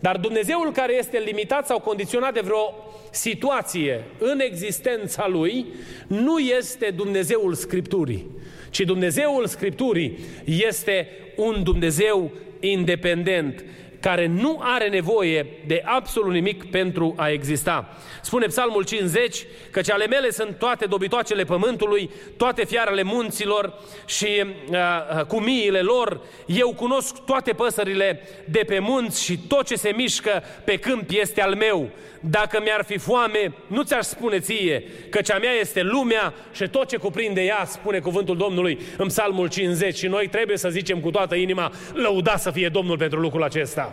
Dar 0.00 0.16
Dumnezeul 0.16 0.72
care 0.72 0.96
este 0.96 1.18
limitat 1.18 1.66
sau 1.66 1.80
condiționat 1.80 2.34
de 2.34 2.40
vreo 2.40 2.74
situație 3.10 4.04
în 4.18 4.40
existența 4.40 5.28
Lui 5.28 5.66
nu 6.06 6.38
este 6.38 6.92
Dumnezeul 6.96 7.54
Scripturii, 7.54 8.26
ci 8.70 8.80
Dumnezeul 8.80 9.46
Scripturii 9.46 10.18
este 10.44 11.08
un 11.36 11.62
Dumnezeu 11.62 12.30
independent, 12.60 13.64
care 14.00 14.26
nu 14.26 14.58
are 14.62 14.88
nevoie 14.88 15.46
de 15.66 15.82
absolut 15.84 16.32
nimic 16.32 16.70
pentru 16.70 17.14
a 17.16 17.28
exista. 17.28 17.96
Spune 18.22 18.46
Psalmul 18.46 18.84
50 18.84 19.46
că 19.70 19.80
ale 19.92 20.06
mele 20.06 20.30
sunt 20.30 20.58
toate 20.58 20.86
dobitoacele 20.86 21.44
pământului, 21.44 22.10
toate 22.36 22.64
fiarele 22.64 23.02
munților 23.02 23.72
și 24.06 24.44
uh, 24.70 24.76
uh, 25.16 25.24
cu 25.24 25.40
miile 25.40 25.80
lor. 25.80 26.20
Eu 26.46 26.74
cunosc 26.74 27.24
toate 27.24 27.52
păsările 27.52 28.20
de 28.44 28.62
pe 28.66 28.78
munți 28.78 29.24
și 29.24 29.38
tot 29.38 29.66
ce 29.66 29.74
se 29.74 29.92
mișcă 29.96 30.42
pe 30.64 30.76
câmp 30.76 31.10
este 31.10 31.42
al 31.42 31.54
meu. 31.54 31.90
Dacă 32.20 32.60
mi-ar 32.62 32.84
fi 32.84 32.98
foame, 32.98 33.52
nu 33.66 33.82
ți-aș 33.82 34.04
spune 34.04 34.38
ție, 34.38 34.82
că 35.10 35.20
cea 35.20 35.38
mea 35.38 35.52
este 35.52 35.82
lumea 35.82 36.34
și 36.52 36.68
tot 36.68 36.88
ce 36.88 36.96
cuprinde 36.96 37.40
ea, 37.40 37.64
spune 37.64 37.98
cuvântul 37.98 38.36
Domnului 38.36 38.78
în 38.96 39.06
Psalmul 39.06 39.48
50. 39.48 39.96
Și 39.96 40.06
noi 40.06 40.28
trebuie 40.28 40.56
să 40.56 40.68
zicem 40.68 41.00
cu 41.00 41.10
toată 41.10 41.34
inima, 41.34 41.72
lăuda 41.92 42.36
să 42.36 42.50
fie 42.50 42.68
Domnul 42.68 42.96
pentru 42.96 43.20
lucrul 43.20 43.42
acesta. 43.42 43.92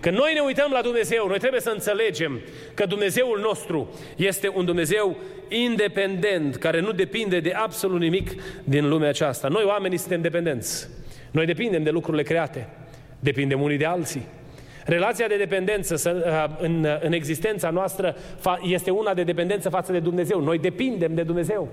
Când 0.00 0.16
noi 0.16 0.32
ne 0.34 0.40
uităm 0.40 0.70
la 0.72 0.82
Dumnezeu, 0.82 1.26
noi 1.26 1.38
trebuie 1.38 1.60
să 1.60 1.70
înțelegem 1.70 2.40
că 2.74 2.86
Dumnezeul 2.86 3.40
nostru 3.40 3.94
este 4.16 4.48
un 4.54 4.64
Dumnezeu 4.64 5.16
independent, 5.48 6.56
care 6.56 6.80
nu 6.80 6.92
depinde 6.92 7.40
de 7.40 7.52
absolut 7.52 8.00
nimic 8.00 8.30
din 8.64 8.88
lumea 8.88 9.08
aceasta. 9.08 9.48
Noi 9.48 9.64
oamenii 9.64 9.98
suntem 9.98 10.20
dependenți. 10.20 10.88
Noi 11.30 11.46
depindem 11.46 11.82
de 11.82 11.90
lucrurile 11.90 12.22
create. 12.22 12.68
Depindem 13.18 13.60
unii 13.62 13.76
de 13.76 13.84
alții. 13.84 14.26
Relația 14.84 15.26
de 15.26 15.36
dependență 15.36 16.12
în, 16.60 16.86
în 17.00 17.12
existența 17.12 17.70
noastră 17.70 18.16
este 18.62 18.90
una 18.90 19.14
de 19.14 19.22
dependență 19.22 19.68
față 19.68 19.92
de 19.92 19.98
Dumnezeu. 19.98 20.40
Noi 20.40 20.58
depindem 20.58 21.14
de 21.14 21.22
Dumnezeu. 21.22 21.68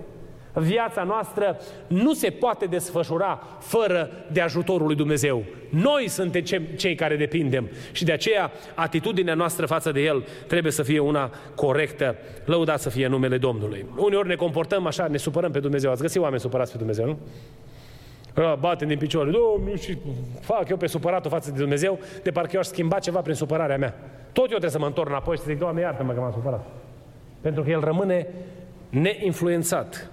Viața 0.53 1.03
noastră 1.03 1.59
nu 1.87 2.13
se 2.13 2.29
poate 2.29 2.65
desfășura 2.65 3.57
fără 3.59 4.11
de 4.31 4.41
ajutorul 4.41 4.85
lui 4.85 4.95
Dumnezeu. 4.95 5.43
Noi 5.69 6.07
suntem 6.07 6.41
cei 6.75 6.95
care 6.95 7.15
depindem 7.15 7.69
și 7.91 8.03
de 8.03 8.11
aceea 8.11 8.51
atitudinea 8.75 9.33
noastră 9.33 9.65
față 9.65 9.91
de 9.91 10.01
El 10.01 10.27
trebuie 10.47 10.71
să 10.71 10.83
fie 10.83 10.99
una 10.99 11.31
corectă. 11.55 12.15
Lăudat 12.45 12.79
să 12.79 12.89
fie 12.89 13.07
numele 13.07 13.37
Domnului. 13.37 13.85
Uneori 13.97 14.27
ne 14.27 14.35
comportăm 14.35 14.85
așa, 14.85 15.07
ne 15.07 15.17
supărăm 15.17 15.51
pe 15.51 15.59
Dumnezeu. 15.59 15.91
Ați 15.91 16.01
găsit 16.01 16.21
oameni 16.21 16.41
supărați 16.41 16.71
pe 16.71 16.77
Dumnezeu, 16.77 17.05
nu? 17.05 17.17
Bate 18.59 18.85
din 18.85 18.97
picioare, 18.97 19.31
Domnul, 19.31 19.77
și 19.77 19.97
fac 20.39 20.69
eu 20.69 20.77
pe 20.77 20.87
supăratul 20.87 21.31
față 21.31 21.51
de 21.51 21.59
Dumnezeu, 21.59 21.99
de 22.23 22.31
parcă 22.31 22.49
eu 22.53 22.59
aș 22.59 22.65
schimba 22.65 22.99
ceva 22.99 23.19
prin 23.19 23.35
supărarea 23.35 23.77
mea. 23.77 23.95
Tot 24.31 24.43
eu 24.43 24.47
trebuie 24.47 24.69
să 24.69 24.79
mă 24.79 24.85
întorc 24.85 25.09
înapoi 25.09 25.35
și 25.35 25.41
să 25.41 25.47
zic, 25.49 25.59
Doamne, 25.59 25.81
iartă-mă 25.81 26.13
că 26.13 26.19
m-am 26.19 26.31
supărat. 26.31 26.65
Pentru 27.41 27.63
că 27.63 27.69
El 27.69 27.79
rămâne 27.79 28.27
neinfluențat 28.89 30.11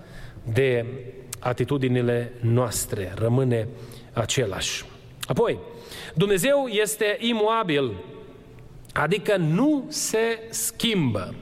de 0.53 0.87
atitudinile 1.41 2.33
noastre, 2.41 3.13
rămâne 3.19 3.69
același. 4.13 4.85
Apoi, 5.27 5.59
Dumnezeu 6.15 6.67
este 6.67 7.17
imuabil, 7.21 7.93
adică 8.93 9.37
nu 9.37 9.85
se 9.89 10.39
schimbă. 10.49 11.35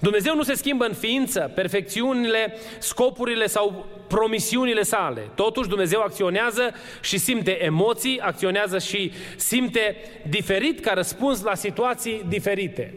Dumnezeu 0.00 0.34
nu 0.34 0.42
se 0.42 0.54
schimbă 0.54 0.84
în 0.84 0.92
ființă, 0.92 1.52
perfecțiunile, 1.54 2.54
scopurile 2.78 3.46
sau 3.46 3.86
promisiunile 4.14 4.82
sale. 4.82 5.28
Totuși 5.34 5.68
Dumnezeu 5.68 6.00
acționează 6.00 6.70
și 7.00 7.18
simte 7.18 7.64
emoții, 7.64 8.20
acționează 8.20 8.78
și 8.78 9.12
simte 9.36 9.96
diferit 10.28 10.80
ca 10.80 10.92
răspuns 10.92 11.42
la 11.42 11.54
situații 11.54 12.24
diferite. 12.28 12.94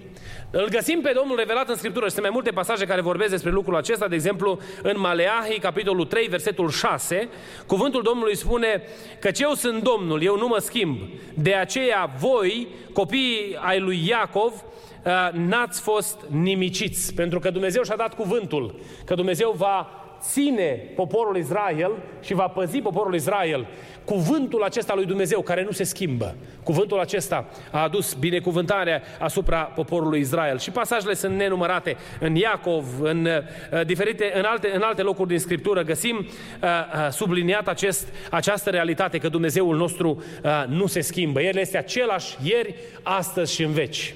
Îl 0.52 0.68
găsim 0.70 1.02
pe 1.02 1.12
Domnul 1.16 1.38
revelat 1.38 1.70
în 1.70 1.76
Scriptură 1.76 2.06
și 2.06 2.12
sunt 2.12 2.24
mai 2.24 2.34
multe 2.34 2.52
pasaje 2.52 2.86
care 2.86 3.02
vorbesc 3.02 3.30
despre 3.30 3.52
lucrul 3.52 3.76
acesta, 3.76 4.08
de 4.08 4.16
exemplu 4.16 4.60
în 4.82 5.00
Maleahi, 5.00 5.60
capitolul 5.60 6.06
3, 6.06 6.28
versetul 6.28 6.70
6, 6.70 7.30
cuvântul 7.68 8.02
Domnului 8.02 8.36
spune 8.36 8.82
că 9.20 9.30
eu 9.38 9.54
sunt 9.54 9.84
Domnul, 9.84 10.24
eu 10.24 10.38
nu 10.38 10.48
mă 10.48 10.58
schimb. 10.60 10.98
De 11.34 11.54
aceea 11.54 12.12
voi, 12.20 12.68
copiii 12.94 13.58
ai 13.60 13.80
lui 13.80 14.08
Iacov, 14.08 14.54
uh, 14.54 15.30
n-ați 15.32 15.82
fost 15.82 16.18
nimiciți, 16.30 17.14
pentru 17.14 17.40
că 17.40 17.50
Dumnezeu 17.50 17.84
și-a 17.84 17.96
dat 17.96 18.16
cuvântul, 18.16 18.80
că 19.06 19.14
Dumnezeu 19.14 19.54
va 19.58 20.05
ține 20.22 20.82
poporul 20.96 21.38
Israel 21.38 21.92
și 22.22 22.34
va 22.34 22.48
păzi 22.48 22.78
poporul 22.78 23.16
Israel. 23.16 23.68
Cuvântul 24.06 24.64
acesta 24.64 24.96
lui 24.96 25.06
Dumnezeu 25.06 25.42
care 25.42 25.64
nu 25.64 25.72
se 25.72 25.84
schimbă. 25.84 26.36
Cuvântul 26.64 27.00
acesta 27.00 27.46
a 27.72 27.82
adus 27.82 28.14
binecuvântarea 28.14 29.02
asupra 29.20 29.60
poporului 29.60 30.20
Israel. 30.20 30.60
Și 30.60 30.72
pasajele 30.72 31.14
sunt 31.14 31.36
nenumărate 31.36 31.98
în 32.20 32.36
Iacov, 32.36 32.86
în, 33.02 33.26
uh, 33.72 33.86
diferite, 33.86 34.32
în, 34.36 34.44
alte, 34.44 34.72
în 34.74 34.82
alte 34.82 35.02
locuri 35.02 35.30
din 35.30 35.40
Scriptură. 35.40 35.82
Găsim 35.82 36.18
uh, 36.18 36.26
uh, 36.70 37.12
subliniat 37.12 37.68
acest, 37.68 38.08
această 38.32 38.70
realitate 38.70 39.18
că 39.18 39.30
Dumnezeul 39.30 39.76
nostru 39.76 40.24
uh, 40.44 40.64
nu 40.68 40.86
se 40.86 41.02
schimbă. 41.02 41.42
El 41.42 41.58
este 41.58 41.78
același 41.78 42.38
ieri, 42.44 42.76
astăzi 43.04 43.54
și 43.54 43.64
în 43.64 43.72
veci. 43.72 44.16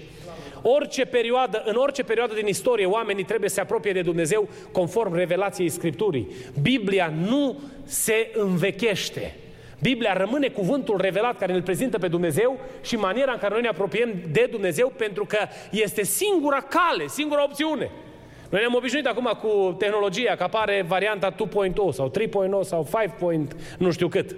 Orice 0.62 1.06
perioadă, 1.06 1.64
în 1.66 1.76
orice 1.76 2.04
perioadă 2.04 2.34
din 2.34 2.48
istorie, 2.48 2.86
oamenii 2.86 3.24
trebuie 3.24 3.50
să 3.50 3.56
se 3.56 3.62
apropie 3.62 3.92
de 3.92 4.02
Dumnezeu 4.02 4.50
conform 4.72 5.16
revelației 5.16 5.70
Scripturii. 5.70 6.28
Biblia 6.62 7.14
nu 7.28 7.60
se 7.84 8.32
învechește. 8.34 9.36
Biblia 9.82 10.14
rămâne 10.14 10.48
cuvântul 10.48 11.02
revelat 11.02 11.38
care 11.38 11.54
ne 11.54 11.62
prezintă 11.62 11.98
pe 11.98 12.08
Dumnezeu 12.08 12.60
și 12.82 12.96
maniera 12.96 13.32
în 13.32 13.38
care 13.38 13.54
noi 13.54 13.62
ne 13.62 13.68
apropiem 13.68 14.14
de 14.32 14.48
Dumnezeu 14.52 14.94
pentru 14.98 15.26
că 15.26 15.38
este 15.72 16.04
singura 16.04 16.58
cale, 16.58 17.08
singura 17.08 17.44
opțiune. 17.44 17.92
Noi 18.50 18.60
ne-am 18.60 18.76
obișnuit 18.76 19.06
acum 19.06 19.32
cu 19.42 19.76
tehnologia, 19.78 20.36
că 20.36 20.44
apare 20.44 20.86
varianta 20.88 21.34
2.0 21.34 21.38
sau 21.92 22.12
3.0 22.20 22.28
sau 22.62 22.88
5. 23.20 23.52
nu 23.78 23.92
știu 23.92 24.08
cât. 24.08 24.36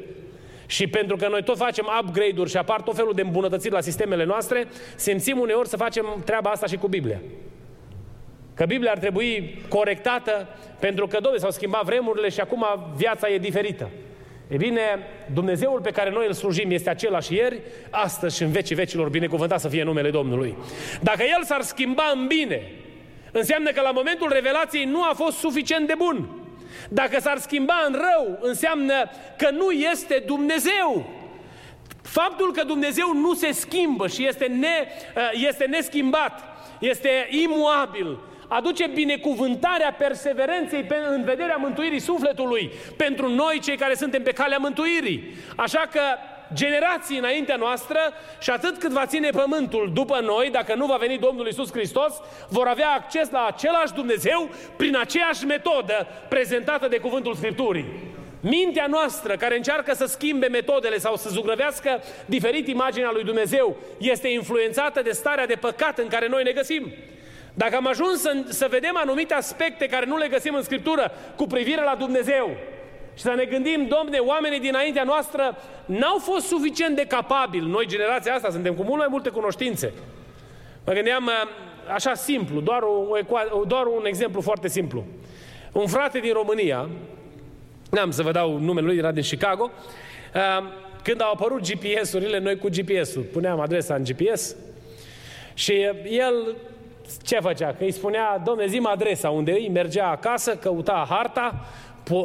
Și 0.72 0.88
pentru 0.88 1.16
că 1.16 1.28
noi 1.28 1.44
tot 1.44 1.58
facem 1.58 1.90
upgrade-uri 2.01 2.50
și 2.50 2.58
apar 2.58 2.82
tot 2.82 2.96
felul 2.96 3.13
de 3.13 3.22
îmbunătățiri 3.22 3.74
la 3.74 3.82
sistemele 3.82 4.24
noastre, 4.24 4.68
simțim 4.96 5.40
uneori 5.40 5.68
să 5.68 5.78
facem 5.78 6.22
treaba 6.25 6.50
asta 6.50 6.66
și 6.66 6.75
cu 6.75 6.88
Biblia. 6.88 7.22
Că 8.54 8.66
Biblia 8.66 8.92
ar 8.92 8.98
trebui 8.98 9.62
corectată 9.70 10.48
pentru 10.80 11.08
că, 11.08 11.13
domnule, 11.13 11.38
s-au 11.38 11.51
schimbat 11.51 11.84
vremurile 11.84 12.30
și 12.30 12.40
acum 12.40 12.66
viața 12.96 13.30
e 13.30 13.38
diferită. 13.38 13.90
E 14.48 14.56
bine, 14.56 14.82
Dumnezeul 15.34 15.82
pe 15.82 15.92
care 15.92 16.10
noi 16.10 16.25
îl 16.28 16.34
slujim 16.34 16.72
este 16.72 16.90
același 16.90 17.34
ieri, 17.34 17.60
astăzi 17.90 18.36
și 18.36 18.44
în 18.44 18.51
vecii 18.51 18.75
vecilor, 18.75 19.10
binecuvântat 19.10 19.60
să 19.60 19.68
fie 19.68 19.84
numele 19.84 20.10
Domnului. 20.10 20.56
Dacă 21.01 21.24
El 21.24 21.44
s-ar 21.44 21.62
schimba 21.62 22.12
în 22.13 22.28
bine, 22.28 22.72
înseamnă 23.32 23.72
că 23.72 23.82
la 23.82 23.92
momentul 23.92 24.30
revelației 24.34 24.86
nu 24.86 25.04
a 25.04 25.13
fost 25.16 25.38
suficient 25.38 25.88
de 25.88 25.94
bun. 25.98 26.41
Dacă 26.90 27.20
s-ar 27.20 27.38
schimba 27.38 27.84
în 27.88 27.94
rău, 27.94 28.40
înseamnă 28.42 29.10
că 29.38 29.50
nu 29.50 29.72
este 29.72 30.24
Dumnezeu. 30.25 31.06
Faptul 32.01 32.51
că 32.51 32.63
Dumnezeu 32.63 33.13
nu 33.13 33.34
se 33.34 33.51
schimbă 33.51 34.08
și 34.08 34.28
este, 34.28 34.46
ne, 34.46 34.88
uh, 35.16 35.30
este 35.48 35.66
neschimbat, 35.66 36.44
este 36.80 37.28
imuabil, 37.30 38.20
aduce 38.48 38.88
binecuvântarea 38.88 39.96
perseverenței 39.98 40.88
în 41.10 41.24
vederea 41.24 41.56
mântuirii 41.56 42.00
sufletului 42.00 42.72
pentru 42.98 43.30
noi 43.30 43.60
cei 43.60 43.78
care 43.78 43.96
suntem 43.96 44.24
pe 44.24 44.32
calea 44.32 44.58
mântuirii. 44.58 45.36
Așa 45.56 45.84
că 45.92 46.01
generații 46.53 47.17
înaintea 47.17 47.55
noastră 47.55 48.00
și 48.40 48.50
atât 48.50 48.77
cât 48.77 48.92
va 48.92 49.05
ține 49.05 49.29
pământul 49.29 49.92
după 49.94 50.20
noi, 50.20 50.50
dacă 50.51 50.75
nu 50.75 50.85
va 50.85 50.96
veni 50.96 51.18
Domnul 51.18 51.48
Isus 51.48 51.72
Hristos, 51.72 52.14
vor 52.50 52.68
avea 52.68 52.90
acces 52.90 53.29
la 53.29 53.46
același 53.46 53.94
Dumnezeu 53.94 54.50
prin 54.75 54.98
aceeași 54.98 55.46
metodă 55.46 56.07
prezentată 56.29 56.87
de 56.87 56.98
Cuvântul 56.98 57.35
Scripturii. 57.35 57.85
Mintea 58.42 58.85
noastră 58.87 59.35
care 59.35 59.55
încearcă 59.55 59.94
să 59.94 60.05
schimbe 60.05 60.48
metodele 60.48 60.98
sau 60.98 61.16
să 61.16 61.29
zugrăvească 61.29 62.03
diferit 62.25 62.68
imaginea 62.68 63.09
lui 63.14 63.24
Dumnezeu 63.24 63.77
este 63.98 64.27
influențată 64.27 65.01
de 65.01 65.11
starea 65.11 65.46
de 65.46 65.55
păcat 65.55 65.98
în 65.98 66.07
care 66.07 66.27
noi 66.27 66.44
ne 66.44 66.51
găsim. 66.51 66.94
Dacă 67.53 67.75
am 67.75 67.87
ajuns 67.87 68.22
să, 68.22 68.44
să 68.48 68.68
vedem 68.70 68.98
anumite 68.98 69.33
aspecte 69.33 69.85
care 69.85 70.05
nu 70.05 70.18
le 70.18 70.27
găsim 70.27 70.53
în 70.53 70.64
Scriptură 70.64 71.11
cu 71.35 71.46
privire 71.46 71.83
la 71.83 71.96
Dumnezeu, 71.96 72.57
și 73.14 73.22
să 73.22 73.34
ne 73.36 73.46
gândim, 73.46 73.88
domne, 73.88 74.18
oamenii 74.18 74.60
dinaintea 74.60 75.04
noastră 75.04 75.58
n-au 75.86 76.18
fost 76.18 76.48
suficient 76.48 76.96
de 76.96 77.06
capabili. 77.06 77.70
Noi, 77.70 77.88
generația 77.88 78.34
asta, 78.34 78.50
suntem 78.50 78.74
cu 78.74 78.84
mult 78.84 78.98
mai 78.98 79.08
multe 79.10 79.30
cunoștințe. 79.30 79.94
Mă 80.86 80.94
gândeam 80.94 81.26
uh, 81.26 81.94
așa 81.94 82.14
simplu, 82.14 82.60
doar, 82.60 82.82
o, 83.52 83.64
doar 83.64 83.86
un 83.86 84.06
exemplu 84.06 84.42
foarte 84.42 84.68
simplu. 84.68 85.06
Un 85.72 85.88
frate 85.88 86.20
din 86.20 86.34
România, 86.34 86.90
n-am 87.92 88.12
să 88.12 88.24
vă 88.24 88.32
dau 88.32 88.58
numele 88.58 88.86
lui, 88.86 88.98
era 88.98 89.12
din 89.12 89.24
Chicago, 89.24 89.72
uh, 90.36 90.70
când 91.04 91.22
au 91.22 91.32
apărut 91.32 91.72
GPS-urile, 91.72 92.40
noi 92.40 92.58
cu 92.58 92.68
GPS-ul, 92.70 93.22
puneam 93.22 93.60
adresa 93.60 93.96
în 93.96 94.04
GPS 94.04 94.56
și 95.54 95.74
el 96.10 96.56
ce 97.24 97.40
făcea? 97.40 97.68
Că 97.68 97.84
îi 97.84 97.92
spunea, 97.92 98.42
domne, 98.46 98.66
zi 98.66 98.80
adresa 98.84 99.30
unde 99.30 99.52
îi, 99.52 99.70
mergea 99.70 100.08
acasă, 100.08 100.56
căuta 100.56 101.06
harta, 101.10 101.66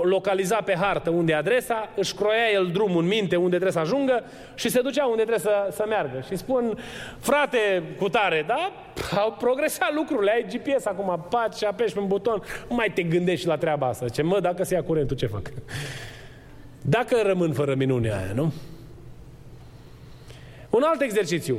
localiza 0.03 0.57
pe 0.57 0.77
hartă 0.81 1.11
unde 1.11 1.33
e 1.33 1.37
adresa, 1.37 1.89
își 1.97 2.15
croia 2.15 2.51
el 2.53 2.71
drumul 2.73 3.03
în 3.03 3.09
minte 3.09 3.37
unde 3.37 3.59
trebuie 3.59 3.73
să 3.73 3.79
ajungă 3.79 4.25
și 4.55 4.69
se 4.69 4.81
ducea 4.81 5.05
unde 5.07 5.23
trebuie 5.23 5.39
să, 5.39 5.69
să 5.71 5.85
meargă. 5.89 6.25
Și 6.29 6.37
spun, 6.37 6.79
frate, 7.19 7.83
cu 7.99 8.09
tare, 8.09 8.45
da? 8.47 8.73
Au 9.17 9.33
progresat 9.39 9.95
lucrurile, 9.95 10.31
ai 10.31 10.47
GPS 10.49 10.87
acum, 10.87 11.27
paci 11.31 11.55
și 11.55 11.65
apeși 11.65 11.95
pe 11.95 12.01
un 12.01 12.07
buton, 12.07 12.43
nu 12.69 12.75
mai 12.75 12.91
te 12.95 13.03
gândești 13.03 13.47
la 13.47 13.57
treaba 13.57 13.87
asta. 13.87 14.09
Ce 14.09 14.23
mă, 14.23 14.41
dacă 14.41 14.63
se 14.63 14.75
ia 14.75 14.83
curentul, 14.83 15.17
ce 15.17 15.27
fac? 15.27 15.53
Dacă 16.89 17.23
rămân 17.25 17.53
fără 17.53 17.75
minunea 17.75 18.17
aia, 18.17 18.33
nu? 18.35 18.53
Un 20.71 20.83
alt 20.85 21.01
exercițiu. 21.01 21.59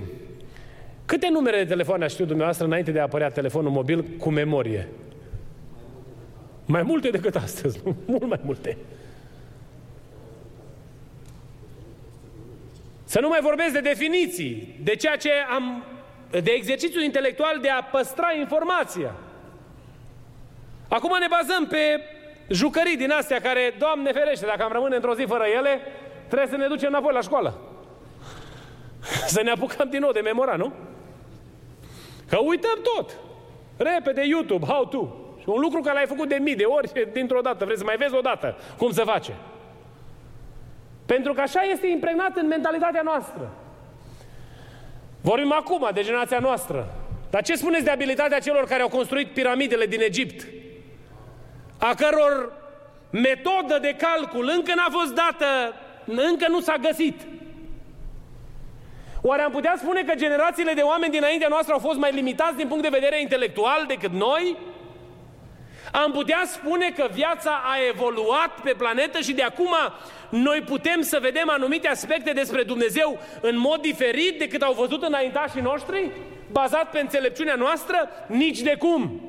Câte 1.05 1.29
numere 1.31 1.57
de 1.57 1.65
telefon 1.65 2.01
a 2.01 2.07
știut 2.07 2.27
dumneavoastră 2.27 2.65
înainte 2.65 2.91
de 2.91 2.99
a 2.99 3.01
apărea 3.01 3.29
telefonul 3.29 3.71
mobil 3.71 4.05
cu 4.19 4.29
memorie? 4.29 4.87
Mai 6.67 6.83
multe 6.83 7.09
decât 7.09 7.35
astăzi, 7.35 7.79
mult 8.05 8.27
mai 8.27 8.39
multe. 8.43 8.77
Să 13.03 13.19
nu 13.19 13.27
mai 13.27 13.39
vorbesc 13.41 13.73
de 13.73 13.79
definiții, 13.79 14.79
de 14.83 14.95
ceea 14.95 15.15
ce 15.15 15.31
am, 15.49 15.83
de 16.29 16.51
exercițiul 16.51 17.03
intelectual 17.03 17.59
de 17.61 17.69
a 17.69 17.83
păstra 17.83 18.27
informația. 18.39 19.15
Acum 20.87 21.17
ne 21.19 21.27
bazăm 21.29 21.67
pe 21.67 22.01
jucării 22.49 22.97
din 22.97 23.11
astea 23.11 23.39
care, 23.39 23.75
Doamne 23.77 24.11
ferește, 24.11 24.45
dacă 24.45 24.63
am 24.63 24.71
rămâne 24.71 24.95
într-o 24.95 25.15
zi 25.15 25.23
fără 25.27 25.43
ele, 25.57 25.81
trebuie 26.27 26.49
să 26.49 26.57
ne 26.57 26.67
ducem 26.67 26.89
înapoi 26.89 27.13
la 27.13 27.21
școală. 27.21 27.61
Să 29.35 29.41
ne 29.41 29.49
apucăm 29.49 29.89
din 29.89 29.99
nou 29.99 30.11
de 30.11 30.19
memora, 30.19 30.55
nu? 30.55 30.73
Că 32.29 32.37
uităm 32.37 32.79
tot. 32.83 33.17
Repede 33.77 34.21
YouTube, 34.25 34.65
how 34.65 34.85
to. 34.85 35.26
Un 35.53 35.59
lucru 35.59 35.81
care 35.81 35.95
l-ai 35.95 36.05
făcut 36.05 36.29
de 36.29 36.35
mii 36.35 36.55
de 36.55 36.63
ori, 36.63 36.91
dintr-o 37.17 37.41
dată, 37.41 37.65
vrei 37.65 37.77
să 37.77 37.83
mai 37.83 37.97
vezi 37.97 38.15
o 38.15 38.21
dată 38.21 38.55
cum 38.77 38.91
se 38.91 39.03
face. 39.03 39.33
Pentru 41.05 41.33
că 41.33 41.41
așa 41.41 41.61
este 41.61 41.87
impregnat 41.87 42.35
în 42.35 42.47
mentalitatea 42.47 43.01
noastră. 43.03 43.53
Vorbim 45.21 45.51
acum 45.51 45.89
de 45.93 46.01
generația 46.01 46.39
noastră. 46.39 46.87
Dar 47.29 47.43
ce 47.43 47.55
spuneți 47.55 47.83
de 47.83 47.89
abilitatea 47.89 48.39
celor 48.39 48.65
care 48.65 48.81
au 48.81 48.87
construit 48.87 49.27
piramidele 49.27 49.85
din 49.85 50.01
Egipt? 50.01 50.47
A 51.77 51.93
căror 51.93 52.53
metodă 53.09 53.77
de 53.81 53.95
calcul 53.97 54.51
încă 54.55 54.73
n-a 54.75 54.87
fost 54.89 55.13
dată, 55.13 55.45
încă 56.05 56.45
nu 56.49 56.59
s-a 56.59 56.75
găsit. 56.81 57.21
Oare 59.21 59.41
am 59.41 59.51
putea 59.51 59.75
spune 59.77 60.03
că 60.03 60.15
generațiile 60.15 60.73
de 60.73 60.81
oameni 60.81 61.11
dinaintea 61.11 61.47
noastră 61.47 61.73
au 61.73 61.79
fost 61.79 61.99
mai 61.99 62.11
limitați 62.13 62.55
din 62.55 62.67
punct 62.67 62.83
de 62.83 62.97
vedere 62.99 63.21
intelectual 63.21 63.83
decât 63.87 64.11
noi? 64.11 64.57
Am 65.91 66.11
putea 66.11 66.41
spune 66.45 66.89
că 66.95 67.07
viața 67.13 67.61
a 67.63 67.75
evoluat 67.93 68.61
pe 68.63 68.73
planetă 68.77 69.19
și 69.19 69.33
de 69.33 69.43
acum 69.43 69.75
noi 70.29 70.61
putem 70.61 71.01
să 71.01 71.19
vedem 71.21 71.49
anumite 71.49 71.87
aspecte 71.87 72.31
despre 72.31 72.63
Dumnezeu 72.63 73.19
în 73.41 73.57
mod 73.57 73.81
diferit 73.81 74.39
decât 74.39 74.61
au 74.61 74.73
văzut 74.73 75.03
înaintașii 75.03 75.61
noștri? 75.61 76.11
Bazat 76.51 76.89
pe 76.89 76.99
înțelepciunea 76.99 77.55
noastră? 77.55 78.09
Nici 78.27 78.59
de 78.59 78.75
cum! 78.79 79.21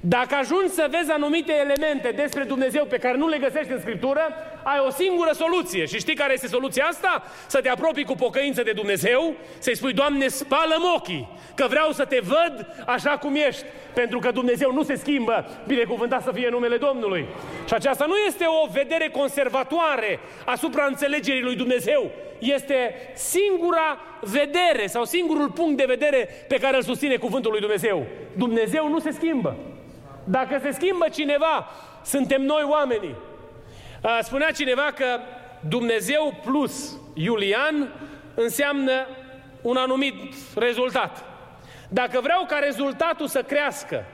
Dacă 0.00 0.34
ajungi 0.34 0.72
să 0.72 0.88
vezi 0.90 1.10
anumite 1.10 1.52
elemente 1.52 2.12
despre 2.16 2.44
Dumnezeu 2.44 2.84
pe 2.84 2.98
care 2.98 3.16
nu 3.16 3.28
le 3.28 3.38
găsești 3.38 3.72
în 3.72 3.80
Scriptură, 3.80 4.34
ai 4.62 4.82
o 4.86 4.90
singură 4.90 5.30
soluție. 5.32 5.84
Și 5.84 5.98
știi 5.98 6.14
care 6.14 6.32
este 6.32 6.46
soluția 6.46 6.84
asta? 6.84 7.22
Să 7.46 7.60
te 7.60 7.68
apropii 7.68 8.04
cu 8.04 8.14
pocăință 8.14 8.62
de 8.62 8.72
Dumnezeu, 8.72 9.34
să-i 9.58 9.76
spui, 9.76 9.92
Doamne, 9.92 10.28
spală 10.28 10.74
ochii, 10.96 11.28
că 11.54 11.66
vreau 11.68 11.90
să 11.90 12.04
te 12.04 12.20
văd 12.22 12.66
așa 12.86 13.10
cum 13.10 13.34
ești. 13.34 13.64
Pentru 13.94 14.18
că 14.18 14.30
Dumnezeu 14.30 14.72
nu 14.72 14.82
se 14.82 14.94
schimbă, 14.94 15.46
binecuvântat 15.66 16.22
să 16.22 16.32
fie 16.32 16.48
numele 16.48 16.76
Domnului. 16.76 17.26
Și 17.66 17.74
aceasta 17.74 18.04
nu 18.04 18.16
este 18.26 18.44
o 18.64 18.68
vedere 18.72 19.08
conservatoare 19.08 20.20
asupra 20.44 20.84
înțelegerii 20.84 21.42
lui 21.42 21.56
Dumnezeu. 21.56 22.10
Este 22.38 22.94
singura 23.14 23.98
vedere 24.20 24.86
sau 24.86 25.04
singurul 25.04 25.50
punct 25.50 25.76
de 25.76 25.84
vedere 25.86 26.28
pe 26.48 26.56
care 26.56 26.76
îl 26.76 26.82
susține 26.82 27.16
cuvântul 27.16 27.50
lui 27.50 27.60
Dumnezeu. 27.60 28.06
Dumnezeu 28.36 28.88
nu 28.88 28.98
se 28.98 29.10
schimbă. 29.10 29.56
Dacă 30.24 30.60
se 30.62 30.70
schimbă 30.70 31.06
cineva, 31.08 31.68
suntem 32.04 32.42
noi 32.42 32.62
oamenii. 32.66 33.14
Spunea 34.22 34.50
cineva 34.50 34.92
că 34.96 35.20
Dumnezeu 35.68 36.40
plus 36.44 36.98
Iulian 37.14 37.92
înseamnă 38.34 39.06
un 39.60 39.76
anumit 39.76 40.34
rezultat. 40.56 41.24
Dacă 41.88 42.20
vreau 42.20 42.44
ca 42.48 42.58
rezultatul 42.58 43.26
să 43.26 43.42
crească, 43.42 44.04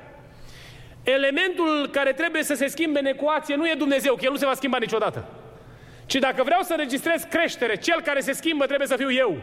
elementul 1.03 1.89
care 1.93 2.13
trebuie 2.13 2.43
să 2.43 2.55
se 2.55 2.67
schimbe 2.67 2.99
în 2.99 3.07
ecuație 3.07 3.55
nu 3.55 3.69
e 3.69 3.75
Dumnezeu, 3.79 4.15
că 4.15 4.25
El 4.25 4.31
nu 4.31 4.37
se 4.37 4.47
va 4.47 4.55
schimba 4.55 4.79
niciodată. 4.79 5.25
Ci 6.07 6.15
dacă 6.15 6.43
vreau 6.43 6.63
să 6.63 6.75
registrez 6.77 7.23
creștere, 7.23 7.77
cel 7.77 8.01
care 8.01 8.21
se 8.21 8.33
schimbă 8.33 8.67
trebuie 8.67 8.89
să 8.89 8.97
fiu 8.97 9.13
eu. 9.13 9.37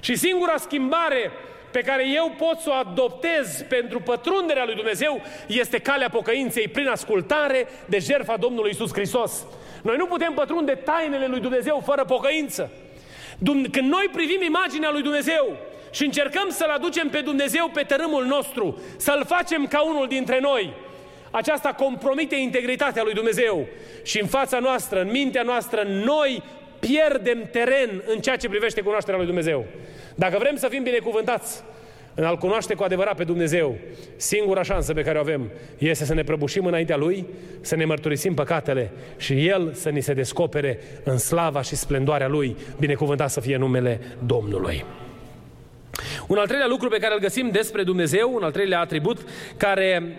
Și 0.00 0.16
singura 0.16 0.56
schimbare 0.56 1.30
pe 1.70 1.80
care 1.80 2.08
eu 2.14 2.34
pot 2.38 2.58
să 2.58 2.70
o 2.70 2.72
adoptez 2.72 3.64
pentru 3.68 4.00
pătrunderea 4.00 4.64
lui 4.64 4.74
Dumnezeu 4.74 5.20
este 5.46 5.78
calea 5.78 6.08
pocăinței 6.08 6.68
prin 6.68 6.86
ascultare 6.86 7.66
de 7.86 7.98
jertfa 7.98 8.36
Domnului 8.36 8.70
Isus 8.70 8.92
Hristos. 8.92 9.46
Noi 9.82 9.96
nu 9.96 10.06
putem 10.06 10.32
pătrunde 10.32 10.72
tainele 10.72 11.26
lui 11.26 11.40
Dumnezeu 11.40 11.82
fără 11.84 12.04
pocăință. 12.04 12.70
Când 13.44 13.90
noi 13.90 14.08
privim 14.12 14.42
imaginea 14.42 14.90
lui 14.90 15.02
Dumnezeu 15.02 15.56
și 15.90 16.04
încercăm 16.04 16.48
să-L 16.48 16.70
aducem 16.70 17.08
pe 17.08 17.20
Dumnezeu 17.20 17.70
pe 17.72 17.82
tărâmul 17.82 18.24
nostru, 18.24 18.82
să-L 18.96 19.24
facem 19.26 19.66
ca 19.66 19.82
unul 19.82 20.06
dintre 20.06 20.38
noi, 20.40 20.72
aceasta 21.30 21.72
compromite 21.72 22.36
integritatea 22.36 23.02
lui 23.02 23.12
Dumnezeu. 23.12 23.66
Și 24.02 24.20
în 24.20 24.26
fața 24.26 24.58
noastră, 24.58 25.00
în 25.00 25.10
mintea 25.10 25.42
noastră, 25.42 25.82
noi 25.88 26.42
pierdem 26.80 27.48
teren 27.50 28.02
în 28.14 28.20
ceea 28.20 28.36
ce 28.36 28.48
privește 28.48 28.80
cunoașterea 28.80 29.18
lui 29.18 29.26
Dumnezeu. 29.26 29.64
Dacă 30.14 30.36
vrem 30.38 30.56
să 30.56 30.68
fim 30.68 30.82
binecuvântați 30.82 31.62
în 32.14 32.24
a-L 32.24 32.36
cunoaște 32.36 32.74
cu 32.74 32.82
adevărat 32.82 33.16
pe 33.16 33.24
Dumnezeu, 33.24 33.76
singura 34.16 34.62
șansă 34.62 34.92
pe 34.92 35.02
care 35.02 35.18
o 35.18 35.20
avem 35.20 35.50
este 35.78 36.04
să 36.04 36.14
ne 36.14 36.22
prăbușim 36.22 36.66
înaintea 36.66 36.96
Lui, 36.96 37.26
să 37.60 37.76
ne 37.76 37.84
mărturisim 37.84 38.34
păcatele 38.34 38.90
și 39.16 39.46
El 39.46 39.72
să 39.72 39.88
ni 39.88 40.00
se 40.00 40.12
descopere 40.12 40.78
în 41.04 41.18
slava 41.18 41.62
și 41.62 41.76
splendoarea 41.76 42.28
Lui, 42.28 42.56
binecuvântat 42.78 43.30
să 43.30 43.40
fie 43.40 43.56
numele 43.56 44.00
Domnului. 44.26 44.84
Un 46.28 46.38
al 46.38 46.46
treilea 46.46 46.66
lucru 46.66 46.88
pe 46.88 46.98
care 46.98 47.14
îl 47.14 47.20
găsim 47.20 47.50
despre 47.50 47.82
Dumnezeu, 47.82 48.34
un 48.34 48.42
al 48.42 48.52
treilea 48.52 48.80
atribut 48.80 49.18
care 49.56 50.16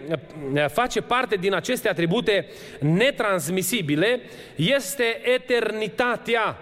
eh, 0.54 0.66
face 0.68 1.02
parte 1.02 1.36
din 1.36 1.54
aceste 1.54 1.90
atribute 1.90 2.48
netransmisibile, 2.80 4.22
este 4.56 5.22
eternitatea. 5.24 6.58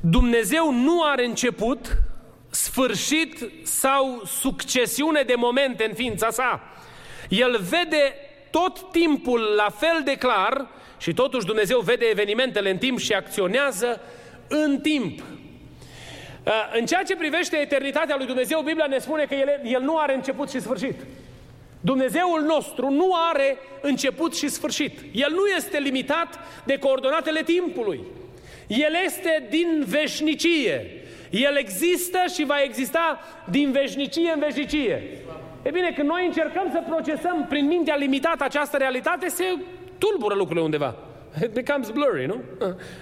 Dumnezeu 0.00 0.72
nu 0.72 1.02
are 1.02 1.24
început, 1.24 1.96
sfârșit 2.50 3.50
sau 3.62 4.22
succesiune 4.26 5.22
de 5.22 5.34
momente 5.36 5.84
în 5.84 5.94
ființa 5.94 6.30
sa. 6.30 6.62
El 7.28 7.60
vede 7.70 8.14
tot 8.50 8.90
timpul 8.90 9.40
la 9.56 9.70
fel 9.70 10.02
de 10.04 10.14
clar 10.14 10.68
și 10.98 11.12
totuși 11.14 11.46
Dumnezeu 11.46 11.80
vede 11.80 12.04
evenimentele 12.04 12.70
în 12.70 12.78
timp 12.78 12.98
și 12.98 13.12
acționează 13.12 14.00
în 14.48 14.80
timp. 14.80 15.22
Uh, 16.46 16.52
în 16.78 16.86
ceea 16.86 17.02
ce 17.02 17.16
privește 17.16 17.56
eternitatea 17.56 18.16
lui 18.16 18.26
Dumnezeu, 18.26 18.60
Biblia 18.60 18.86
ne 18.86 18.98
spune 18.98 19.24
că 19.24 19.34
el, 19.34 19.60
el 19.64 19.80
nu 19.80 19.98
are 19.98 20.14
început 20.14 20.50
și 20.50 20.60
sfârșit. 20.60 21.00
Dumnezeul 21.80 22.42
nostru 22.42 22.90
nu 22.90 23.10
are 23.30 23.56
început 23.80 24.36
și 24.36 24.48
sfârșit. 24.48 24.98
El 25.12 25.30
nu 25.30 25.46
este 25.56 25.78
limitat 25.78 26.38
de 26.64 26.78
coordonatele 26.78 27.42
timpului. 27.42 28.00
El 28.66 28.92
este 29.04 29.46
din 29.50 29.84
veșnicie. 29.86 31.02
El 31.30 31.56
există 31.56 32.18
și 32.34 32.44
va 32.44 32.62
exista 32.62 33.20
din 33.50 33.72
veșnicie 33.72 34.30
în 34.34 34.40
veșnicie. 34.40 35.02
E 35.62 35.70
bine, 35.70 35.92
când 35.96 36.08
noi 36.08 36.26
încercăm 36.26 36.68
să 36.72 36.82
procesăm 36.88 37.46
prin 37.48 37.66
mintea 37.66 37.96
limitată 37.96 38.44
această 38.44 38.76
realitate, 38.76 39.28
se 39.28 39.44
tulbură 39.98 40.34
lucrurile 40.34 40.64
undeva. 40.64 40.96
It 41.44 41.52
becomes 41.52 41.90
blurry, 41.90 42.26
nu? 42.26 42.40